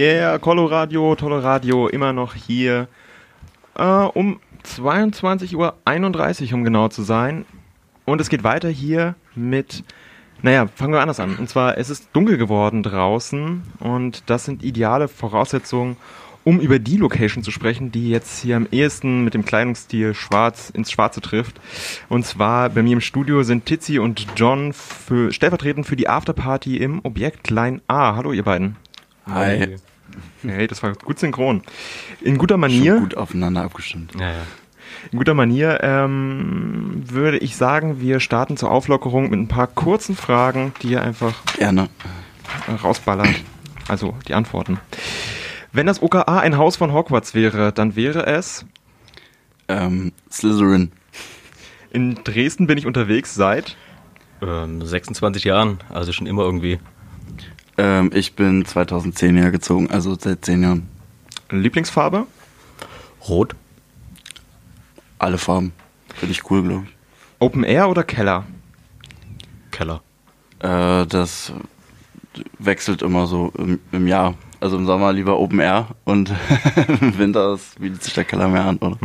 [0.01, 2.87] Yeah, Coloradio, Toloradio, immer noch hier.
[3.77, 7.45] Äh, um 22.31 Uhr, um genau zu sein.
[8.05, 9.83] Und es geht weiter hier mit,
[10.41, 11.35] naja, fangen wir anders an.
[11.35, 15.97] Und zwar, es ist dunkel geworden draußen und das sind ideale Voraussetzungen,
[16.43, 20.71] um über die Location zu sprechen, die jetzt hier am ehesten mit dem Kleidungsstil schwarz
[20.71, 21.61] ins Schwarze trifft.
[22.09, 26.77] Und zwar bei mir im Studio sind Tizi und John für, stellvertretend für die Afterparty
[26.77, 28.15] im Objekt Klein A.
[28.15, 28.77] Hallo, ihr beiden.
[29.27, 29.77] Hi.
[30.43, 31.61] Hey, das war gut synchron.
[32.21, 32.93] In guter Manier.
[32.93, 34.13] Schon gut aufeinander abgestimmt.
[34.19, 34.43] Ja, ja.
[35.11, 40.15] In guter Manier ähm, würde ich sagen, wir starten zur Auflockerung mit ein paar kurzen
[40.15, 41.89] Fragen, die ihr einfach Gerne.
[42.83, 43.29] rausballert.
[43.87, 44.79] Also die Antworten.
[45.71, 48.65] Wenn das OKA ein Haus von Hogwarts wäre, dann wäre es.
[49.67, 50.91] Ähm, Slytherin.
[51.91, 53.77] In Dresden bin ich unterwegs seit.
[54.41, 56.79] Ähm, 26 Jahren, also schon immer irgendwie.
[57.77, 60.87] Ähm, ich bin 2010 hergezogen, also seit 10 Jahren.
[61.49, 62.27] Lieblingsfarbe?
[63.27, 63.55] Rot.
[65.19, 65.73] Alle Farben.
[66.15, 66.95] Finde ich cool, glaube ich.
[67.39, 68.45] Open Air oder Keller?
[69.71, 70.01] Keller.
[70.59, 71.53] Äh, das
[72.59, 74.35] wechselt immer so im, im Jahr.
[74.59, 76.31] Also im Sommer lieber Open Air und
[77.01, 78.97] im Winter ist- bietet sich der Keller mehr an, oder?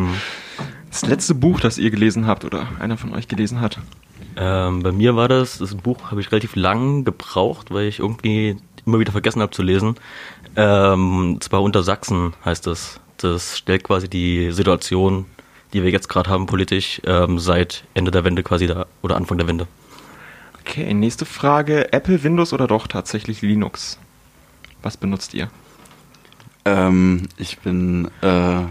[0.90, 3.78] Das letzte Buch, das ihr gelesen habt oder einer von euch gelesen hat.
[4.36, 8.56] Ähm, bei mir war das, das Buch habe ich relativ lang gebraucht, weil ich irgendwie
[8.84, 9.96] immer wieder vergessen habe zu lesen.
[10.56, 13.00] Ähm, zwar unter Sachsen heißt das.
[13.16, 15.24] Das stellt quasi die Situation,
[15.72, 19.38] die wir jetzt gerade haben politisch, ähm, seit Ende der Wende quasi da oder Anfang
[19.38, 19.66] der Wende.
[20.60, 21.92] Okay, nächste Frage.
[21.92, 23.98] Apple, Windows oder doch tatsächlich Linux?
[24.82, 25.48] Was benutzt ihr?
[26.66, 28.62] Ähm, ich bin äh,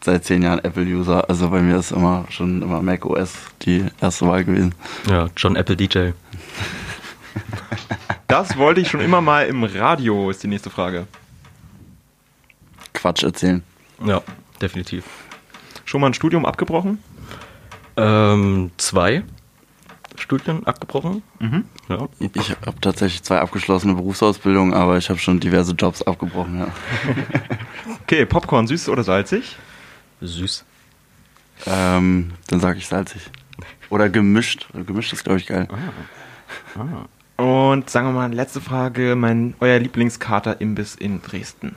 [0.00, 4.26] seit 10 Jahren Apple-User, also bei mir ist immer schon immer Mac OS die erste
[4.26, 4.74] Wahl gewesen.
[5.08, 6.10] Ja, John Apple DJ.
[8.26, 11.06] Das wollte ich schon immer mal im Radio, ist die nächste Frage.
[12.92, 13.62] Quatsch erzählen.
[14.04, 14.20] Ja,
[14.60, 15.04] definitiv.
[15.86, 17.02] Schon mal ein Studium abgebrochen?
[17.96, 19.24] Ähm, zwei
[20.16, 21.22] Studien abgebrochen.
[21.38, 21.64] Mhm.
[21.88, 22.06] Ja.
[22.18, 26.68] Ich habe tatsächlich zwei abgeschlossene Berufsausbildungen, aber ich habe schon diverse Jobs abgebrochen, ja.
[28.02, 29.56] Okay, Popcorn, süß oder salzig?
[30.20, 30.64] Süß.
[31.66, 33.22] ähm, dann sage ich salzig.
[33.90, 34.68] Oder gemischt.
[34.72, 35.66] Gemischt ist, glaube ich, geil.
[37.36, 41.74] Und sagen wir mal, letzte Frage, mein, euer Lieblingskater-Imbiss in Dresden.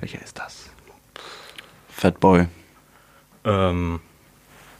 [0.00, 0.70] Welcher ist das?
[1.88, 2.46] Fatboy.
[3.44, 4.00] Ähm,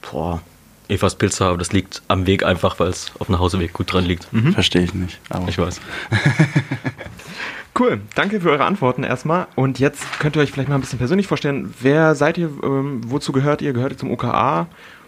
[0.01, 0.41] boah,
[0.87, 4.05] Evas Pizza, aber das liegt am Weg einfach, weil es auf dem Hauseweg gut dran
[4.05, 4.27] liegt.
[4.53, 5.19] Verstehe ich nicht.
[5.29, 5.81] Aber Ich weiß.
[7.77, 9.47] Cool, danke für eure Antworten erstmal.
[9.55, 11.73] Und jetzt könnt ihr euch vielleicht mal ein bisschen persönlich vorstellen.
[11.81, 12.49] Wer seid ihr?
[12.63, 13.73] Ähm, wozu gehört ihr?
[13.73, 14.67] Gehört ihr zum OKA?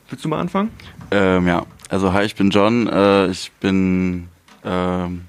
[0.10, 0.72] Willst du mal anfangen?
[1.12, 2.88] Ähm, ja, also hi, ich bin John.
[2.88, 4.28] Äh, ich bin
[4.66, 5.22] ähm,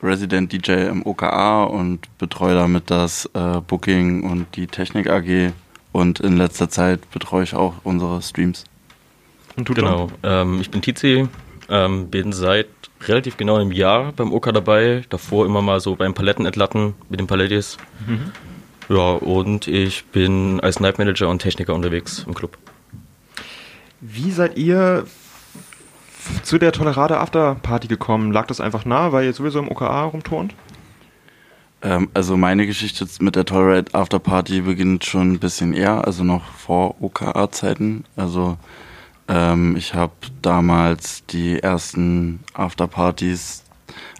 [0.00, 5.52] Resident DJ im OKA und betreue damit das äh, Booking und die Technik AG.
[5.90, 8.64] Und in letzter Zeit betreue ich auch unsere Streams.
[9.56, 10.08] Und du, Genau.
[10.22, 11.28] Ähm, ich bin Tizi,
[11.68, 12.68] ähm, bin seit
[13.02, 15.04] relativ genau einem Jahr beim OK dabei.
[15.08, 17.76] Davor immer mal so beim Palettenentlatten mit den Palettis.
[18.88, 22.56] Ja, und ich bin als Night Manager und Techniker unterwegs im Club.
[24.00, 25.06] Wie seid ihr
[26.42, 28.32] zu der Tolerade Afterparty gekommen?
[28.32, 30.54] Lag das einfach nah, weil ihr sowieso im OKA rumturnt?
[31.82, 36.24] Ähm, also meine Geschichte mit der Tolerate After Party beginnt schon ein bisschen eher, also
[36.24, 38.04] noch vor OKA-Zeiten.
[38.16, 38.56] Also
[39.28, 40.12] ähm, ich habe
[40.42, 43.64] damals die ersten Afterpartys,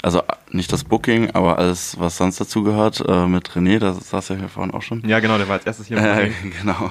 [0.02, 4.30] also nicht das Booking, aber alles, was sonst dazu gehört, äh, mit René, da saß
[4.30, 5.06] ja hier vorhin auch schon.
[5.06, 5.98] Ja, genau, der war als erstes hier.
[5.98, 6.30] im Äh,
[6.60, 6.90] genau.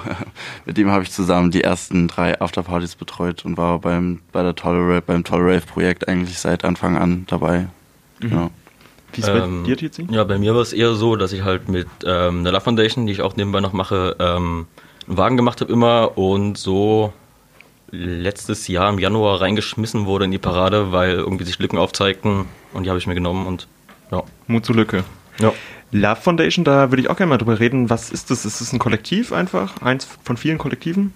[0.64, 4.54] Mit dem habe ich zusammen die ersten drei Afterpartys betreut und war beim bei der
[4.54, 7.68] Tolerate, beim Tolerate Projekt eigentlich seit Anfang an dabei.
[8.20, 8.50] Genau.
[9.12, 10.06] Wie ist es Ähm, bei dir, Tizi?
[10.10, 13.06] Ja, bei mir war es eher so, dass ich halt mit ähm, der Love Foundation,
[13.06, 14.66] die ich auch nebenbei noch mache, ähm,
[15.06, 17.12] einen Wagen gemacht habe immer und so
[17.96, 22.84] letztes Jahr im Januar reingeschmissen wurde in die Parade, weil irgendwie sich Lücken aufzeigten und
[22.84, 23.66] die habe ich mir genommen und
[24.10, 24.22] ja.
[24.46, 25.04] Mut zur Lücke.
[25.40, 25.52] Ja.
[25.92, 27.90] Love Foundation, da würde ich auch gerne mal drüber reden.
[27.90, 28.44] Was ist das?
[28.44, 29.80] Ist es ein Kollektiv einfach?
[29.82, 31.14] Eins von vielen Kollektiven?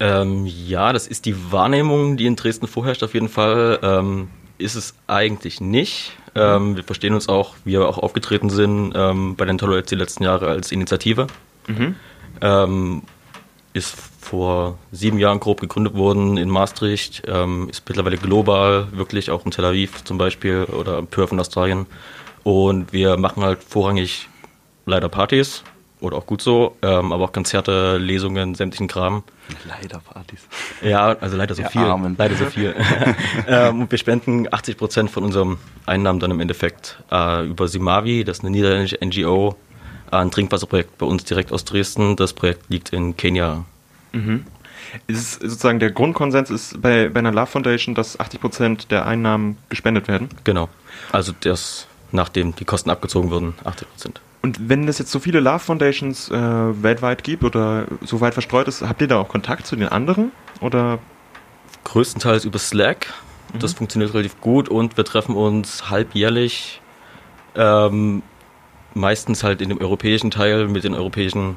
[0.00, 3.78] Ähm, ja, das ist die Wahrnehmung, die in Dresden vorherrscht auf jeden Fall.
[3.82, 4.28] Ähm,
[4.58, 6.12] ist es eigentlich nicht.
[6.34, 9.94] Ähm, wir verstehen uns auch, wie wir auch aufgetreten sind ähm, bei den Toleranz die
[9.94, 11.26] letzten Jahre als Initiative.
[12.40, 13.02] Ähm,
[13.78, 19.44] ist vor sieben Jahren grob gegründet worden in Maastricht, ähm, ist mittlerweile global, wirklich auch
[19.44, 21.86] in Tel Aviv zum Beispiel oder Perth in Australien.
[22.44, 24.28] Und wir machen halt vorrangig
[24.84, 25.62] leider Partys
[26.00, 29.22] oder auch gut so, ähm, aber auch Konzerte, Lesungen, sämtlichen Kram.
[29.66, 30.46] Leider Partys.
[30.82, 31.82] Ja, also leider so Der viel.
[31.82, 32.14] Armen.
[32.18, 32.74] Leider so viel.
[33.48, 38.24] ähm, und wir spenden 80 Prozent von unserem Einnahmen dann im Endeffekt äh, über Simavi,
[38.24, 39.56] das ist eine niederländische NGO,
[40.12, 42.16] ein Trinkwasserprojekt bei uns direkt aus Dresden.
[42.16, 43.64] Das Projekt liegt in Kenia.
[45.06, 49.58] Ist es sozusagen der Grundkonsens ist bei, bei einer Love Foundation, dass 80% der Einnahmen
[49.68, 50.28] gespendet werden?
[50.44, 50.68] Genau.
[51.12, 54.20] Also das, nachdem die Kosten abgezogen wurden, 80 Prozent.
[54.40, 58.68] Und wenn es jetzt so viele Love Foundations äh, weltweit gibt oder so weit verstreut
[58.68, 60.32] ist, habt ihr da auch Kontakt zu den anderen?
[60.60, 61.00] Oder
[61.84, 63.12] Größtenteils über Slack.
[63.58, 66.80] Das funktioniert relativ gut und wir treffen uns halbjährlich.
[67.54, 68.22] Ähm,
[68.98, 71.56] meistens halt in dem europäischen Teil mit den europäischen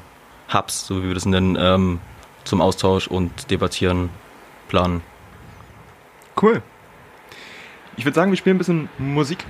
[0.52, 2.00] Hubs, so wie wir das nennen, ähm,
[2.44, 4.10] zum Austausch und Debattieren
[4.68, 5.02] planen.
[6.40, 6.62] Cool.
[7.96, 9.44] Ich würde sagen, wir spielen ein bisschen Musik.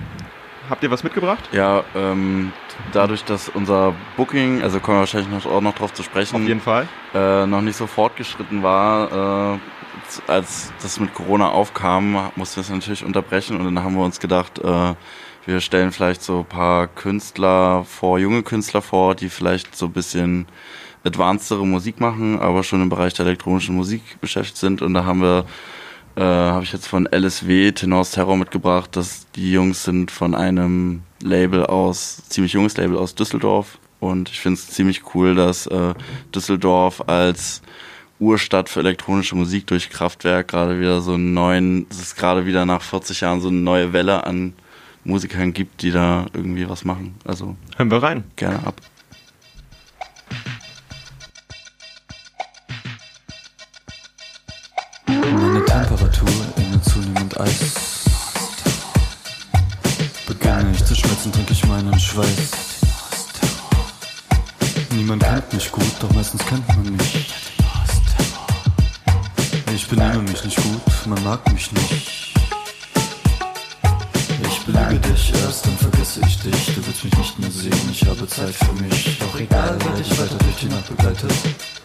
[0.69, 1.49] Habt ihr was mitgebracht?
[1.51, 2.53] Ja, ähm,
[2.93, 6.47] dadurch, dass unser Booking, also kommen wir wahrscheinlich noch, auch noch drauf zu sprechen, Auf
[6.47, 6.87] jeden Fall.
[7.13, 9.59] äh, noch nicht so fortgeschritten war, äh,
[10.27, 14.19] als das mit Corona aufkam, mussten wir es natürlich unterbrechen und dann haben wir uns
[14.19, 14.93] gedacht, äh,
[15.45, 19.93] wir stellen vielleicht so ein paar Künstler vor, junge Künstler vor, die vielleicht so ein
[19.93, 20.45] bisschen
[21.03, 25.21] advancedere Musik machen, aber schon im Bereich der elektronischen Musik beschäftigt sind und da haben
[25.21, 25.45] wir
[26.15, 28.95] äh, habe ich jetzt von LSW Tenors Terror mitgebracht.
[28.95, 33.79] Das, die Jungs sind von einem Label aus, ziemlich junges Label aus Düsseldorf.
[33.99, 35.93] Und ich finde es ziemlich cool, dass äh,
[36.35, 37.61] Düsseldorf als
[38.19, 42.65] Urstadt für elektronische Musik durch Kraftwerk gerade wieder so einen neuen, es ist gerade wieder
[42.65, 44.53] nach 40 Jahren so eine neue Welle an
[45.05, 47.15] Musikern gibt, die da irgendwie was machen.
[47.25, 48.23] Also Hören wir rein.
[48.35, 48.81] gerne ab.
[55.07, 58.05] Meine Temperatur innen zunehmend Eis.
[60.27, 62.51] Beginne ich zu schmelzen, trinke ich meinen Schweiß.
[64.91, 67.33] Niemand kennt mich gut, doch meistens kennt man mich.
[69.73, 72.32] Ich benehme mich nicht gut, man mag mich nicht.
[74.45, 76.75] Ich belüge dich erst, dann vergesse ich dich.
[76.75, 79.17] Du willst mich nicht mehr sehen, ich habe Zeit für mich.
[79.19, 81.31] Doch egal, wer dich weiter durch die Nacht begleitet.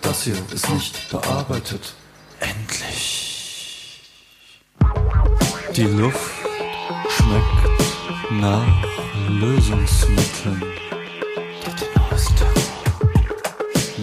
[0.02, 1.94] Das hier ist nicht bearbeitet.
[2.40, 4.02] Endlich.
[5.76, 6.18] Die Luft
[7.16, 8.66] schmeckt nach
[9.28, 10.62] Lösungsmitteln.
[11.64, 12.76] Der Tenor ist Terror.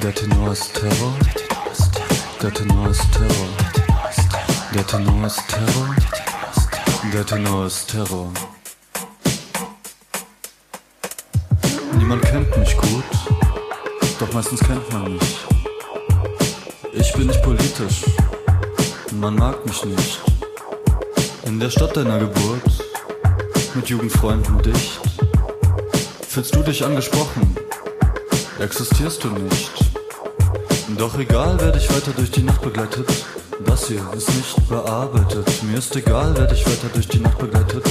[0.02, 1.18] Der Tenor ist Terror.
[2.42, 3.50] Der Tenor ist Terror.
[4.74, 5.96] Der Tenor ist Terror.
[11.98, 13.04] Niemand kennt mich gut,
[14.20, 15.38] doch meistens kennt man mich.
[16.94, 18.06] Ich bin nicht politisch,
[19.20, 20.22] man mag mich nicht.
[21.46, 22.64] In der Stadt deiner Geburt,
[23.76, 25.00] mit Jugendfreunden dicht,
[26.28, 27.56] fühlst du dich angesprochen,
[28.60, 29.72] existierst du nicht.
[30.98, 33.08] Doch egal, wer dich weiter durch die Nacht begleitet,
[33.76, 35.64] das hier ist nicht bearbeitet.
[35.64, 37.84] Mir ist egal, wer dich weiter durch die Nacht begleitet,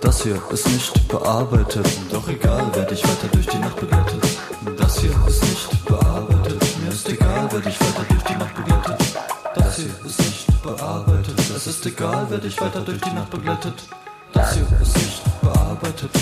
[0.00, 1.86] das hier ist nicht bearbeitet.
[2.10, 4.22] Doch egal, wer dich weiter durch die Nacht begleitet,
[4.78, 6.62] das hier ist nicht bearbeitet.
[6.82, 8.98] Mir ist egal, wer dich weiter durch die Nacht begleitet,
[9.54, 11.38] das hier ist nicht bearbeitet.
[11.54, 13.74] Es ist egal, wer dich weiter durch die Nacht begleitet,
[14.32, 16.15] das hier ist nicht bearbeitet.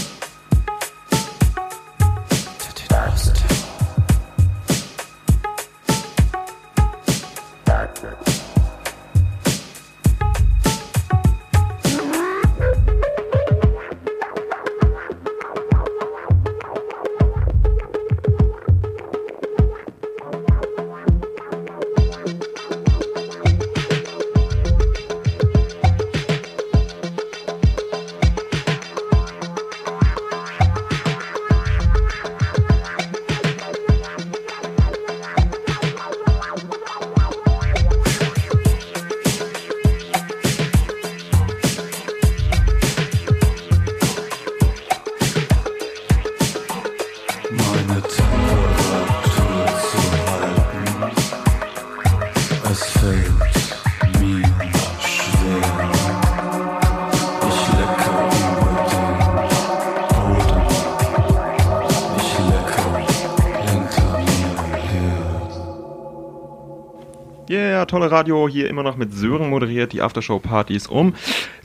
[67.94, 68.48] Tolle Radio.
[68.48, 71.14] Hier immer noch mit Sören moderiert die Aftershow-Partys um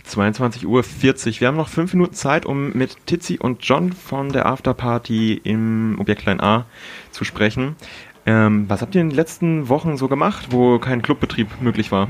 [0.07, 0.83] 22.40 Uhr.
[1.39, 5.97] Wir haben noch fünf Minuten Zeit, um mit Tizi und John von der Afterparty im
[5.99, 6.67] Objekt Klein A
[7.09, 7.75] zu sprechen.
[8.27, 12.09] Ähm, was habt ihr in den letzten Wochen so gemacht, wo kein Clubbetrieb möglich war?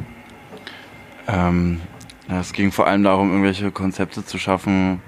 [1.29, 1.79] Ähm,
[2.27, 5.01] es ging vor allem darum, irgendwelche Konzepte zu schaffen,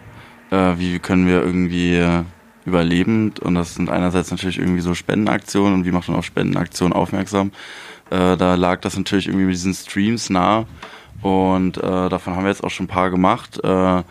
[0.51, 2.23] äh, wie können wir irgendwie äh,
[2.65, 3.33] überleben.
[3.41, 7.51] Und das sind einerseits natürlich irgendwie so Spendenaktionen und wie macht man auf Spendenaktionen aufmerksam.
[8.11, 10.65] Äh, da lag das natürlich irgendwie mit diesen Streams nah.
[11.21, 13.63] Und äh, davon haben wir jetzt auch schon ein paar gemacht.
[13.63, 14.03] Äh,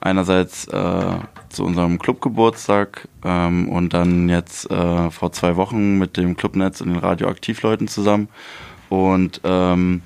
[0.00, 1.18] einerseits äh,
[1.48, 6.88] zu unserem Clubgeburtstag ähm, und dann jetzt äh, vor zwei Wochen mit dem Clubnetz und
[6.88, 8.28] den Radioaktivleuten zusammen.
[8.88, 10.02] Und ähm,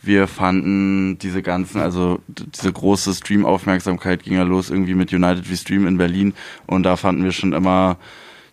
[0.00, 5.56] wir fanden diese ganzen, also diese große Stream-Aufmerksamkeit ging ja los irgendwie mit United We
[5.56, 6.34] Stream in Berlin
[6.66, 7.96] und da fanden wir schon immer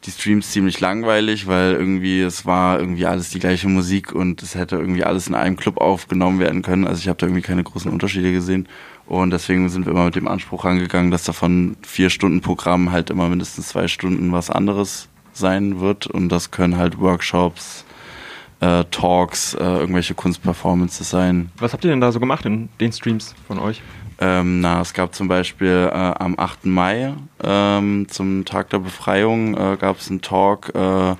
[0.06, 4.56] die Streams ziemlich langweilig, weil irgendwie es war irgendwie alles die gleiche Musik und es
[4.56, 6.86] hätte irgendwie alles in einem Club aufgenommen werden können.
[6.86, 8.68] Also ich habe da irgendwie keine großen Unterschiede gesehen
[9.08, 13.10] und deswegen sind wir immer mit dem Anspruch rangegangen, dass davon vier Stunden Programm halt
[13.10, 17.84] immer mindestens zwei Stunden was anderes sein wird und das können halt Workshops,
[18.60, 21.50] äh, Talks, äh, irgendwelche Kunstperformances sein.
[21.58, 23.82] Was habt ihr denn da so gemacht in den Streams von euch?
[24.20, 26.66] Ähm, na, es gab zum Beispiel äh, am 8.
[26.66, 27.14] Mai
[27.44, 31.16] ähm, zum Tag der Befreiung äh, gab es einen Talk äh,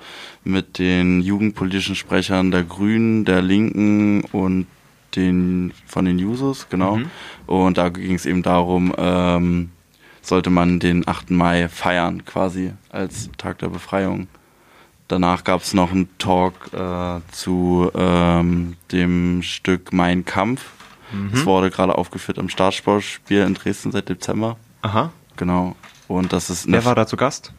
[0.46, 4.68] mit den jugendpolitischen Sprechern der Grünen, der Linken und
[5.16, 6.98] den von den Jusos, genau.
[6.98, 7.10] Mhm.
[7.48, 9.72] Und da ging es eben darum, ähm,
[10.22, 11.32] sollte man den 8.
[11.32, 14.28] Mai feiern, quasi als Tag der Befreiung.
[15.08, 20.72] Danach gab es noch einen Talk äh, zu ähm, dem Stück Mein Kampf.
[21.16, 21.32] Mhm.
[21.34, 24.58] Es wurde gerade aufgeführt am Staatssportspiel in Dresden seit Dezember.
[24.82, 25.12] Aha.
[25.38, 25.76] Genau.
[26.08, 27.52] Und das ist Wer war da zu Gast?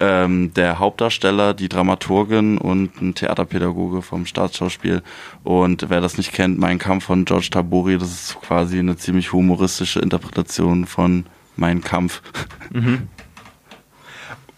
[0.00, 5.02] ähm, der Hauptdarsteller, die Dramaturgin und ein Theaterpädagoge vom Staatsschauspiel.
[5.42, 9.32] Und wer das nicht kennt, Mein Kampf von George Tabori, das ist quasi eine ziemlich
[9.32, 11.26] humoristische Interpretation von
[11.56, 12.22] Mein Kampf.
[12.70, 13.08] Mhm.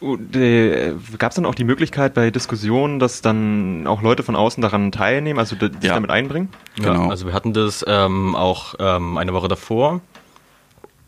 [0.02, 4.62] Äh, Gab es dann auch die Möglichkeit bei Diskussionen, dass dann auch Leute von außen
[4.62, 5.94] daran teilnehmen, also die sich Ja.
[5.94, 6.48] damit einbringen?
[6.76, 7.04] Genau.
[7.04, 10.00] Ja, also wir hatten das ähm, auch ähm, eine Woche davor.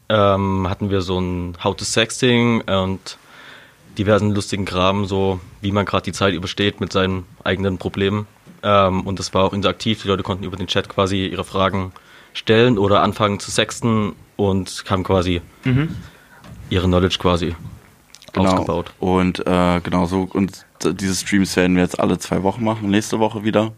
[0.09, 3.17] Ähm, hatten wir so ein How to Sexting und
[3.97, 8.27] diversen lustigen Kram, so wie man gerade die Zeit übersteht mit seinen eigenen Problemen.
[8.63, 10.03] Ähm, und das war auch interaktiv.
[10.03, 11.93] Die Leute konnten über den Chat quasi ihre Fragen
[12.35, 15.95] stellen oder anfangen zu sexten und haben quasi Mhm.
[16.69, 17.55] ihre Knowledge quasi
[18.33, 18.51] Genau.
[18.51, 18.93] ausgebaut.
[18.99, 20.29] Und äh, genau so.
[20.33, 22.91] Und diese Streams werden wir jetzt alle zwei Wochen machen.
[22.91, 23.73] Nächste Woche wieder.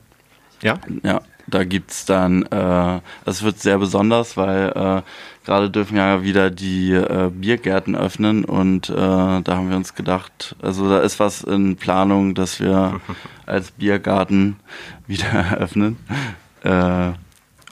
[0.63, 0.79] Ja?
[1.03, 5.03] Ja, da gibt's dann, äh, das wird sehr besonders, weil äh,
[5.45, 10.57] gerade dürfen ja wieder die äh, Biergärten öffnen und äh, da haben wir uns gedacht,
[10.63, 13.01] also da ist was in Planung, dass wir
[13.47, 14.57] als Biergarten
[15.07, 15.99] wieder eröffnen.
[16.63, 17.13] Äh,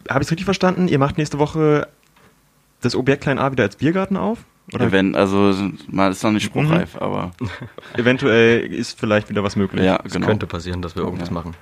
[0.09, 0.87] Habe ich es richtig verstanden?
[0.87, 1.87] Ihr macht nächste Woche
[2.81, 4.39] das Objekt Klein A wieder als Biergarten auf?
[4.73, 5.53] Oder Wenn, also
[5.87, 6.65] mal ist noch nicht Mhm.
[6.65, 7.31] spruchreif, aber
[7.97, 9.83] eventuell ist vielleicht wieder was möglich?
[9.85, 10.27] ja, Es genau.
[10.27, 11.33] könnte passieren, dass wir irgendwas Ja.
[11.33, 11.53] machen.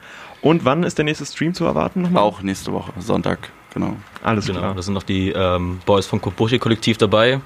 [0.41, 2.21] Und wann ist der nächste Stream zu erwarten nochmal?
[2.23, 3.95] Auch nächste Woche, Sonntag, genau.
[4.23, 4.75] Alles Genau, klar.
[4.75, 7.41] da sind noch die ähm, Boys vom Kobushi-Kollektiv dabei.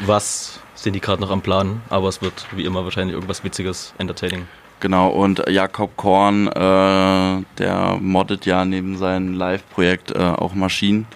[0.00, 1.80] Was sind die gerade noch am Plan?
[1.88, 4.46] Aber es wird wie immer wahrscheinlich irgendwas Witziges, Entertaining.
[4.80, 11.06] Genau, und Jakob Korn, äh, der moddet ja neben seinem Live-Projekt äh, auch Maschinen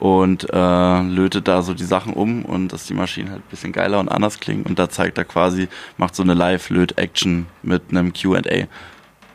[0.00, 3.70] und äh, lötet da so die Sachen um und dass die Maschinen halt ein bisschen
[3.70, 4.64] geiler und anders klingen.
[4.64, 8.66] Und da zeigt er quasi, macht so eine Live-Löt-Action mit einem QA.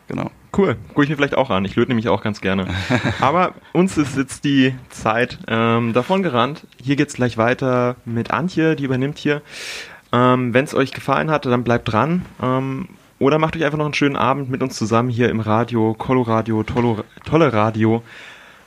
[0.09, 0.31] Genau.
[0.57, 1.63] Cool, gucke ich mir vielleicht auch an.
[1.63, 2.67] Ich löte nämlich auch ganz gerne.
[3.21, 6.67] Aber uns ist jetzt die Zeit ähm, davon gerannt.
[6.83, 9.41] Hier geht's gleich weiter mit Antje, die übernimmt hier.
[10.11, 12.25] Ähm, Wenn es euch gefallen hat, dann bleibt dran.
[12.41, 15.93] Ähm, oder macht euch einfach noch einen schönen Abend mit uns zusammen hier im Radio,
[15.93, 18.03] Coloradio, Tollo, Tolle Radio.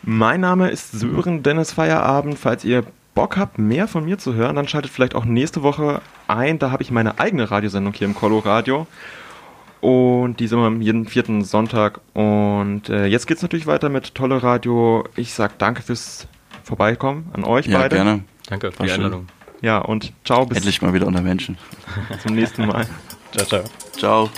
[0.03, 2.39] Mein Name ist Sören Dennis Feierabend.
[2.39, 6.01] Falls ihr Bock habt, mehr von mir zu hören, dann schaltet vielleicht auch nächste Woche
[6.27, 6.59] ein.
[6.59, 8.87] Da habe ich meine eigene Radiosendung hier im Coloradio.
[9.81, 12.01] Und die ist immer jeden vierten Sonntag.
[12.15, 15.05] Und äh, jetzt geht's natürlich weiter mit Tolle Radio.
[15.17, 16.27] Ich sag danke fürs
[16.65, 17.97] Vorbeikommen an euch Ja, beide.
[17.97, 18.25] gerne.
[18.49, 18.91] Danke für die.
[18.93, 19.27] Einladung.
[19.63, 21.59] Ja, und ciao, bis Endlich mal wieder unter Menschen.
[22.23, 22.87] zum nächsten Mal.
[23.33, 23.90] Ciao, ciao.
[24.01, 24.31] Ciao.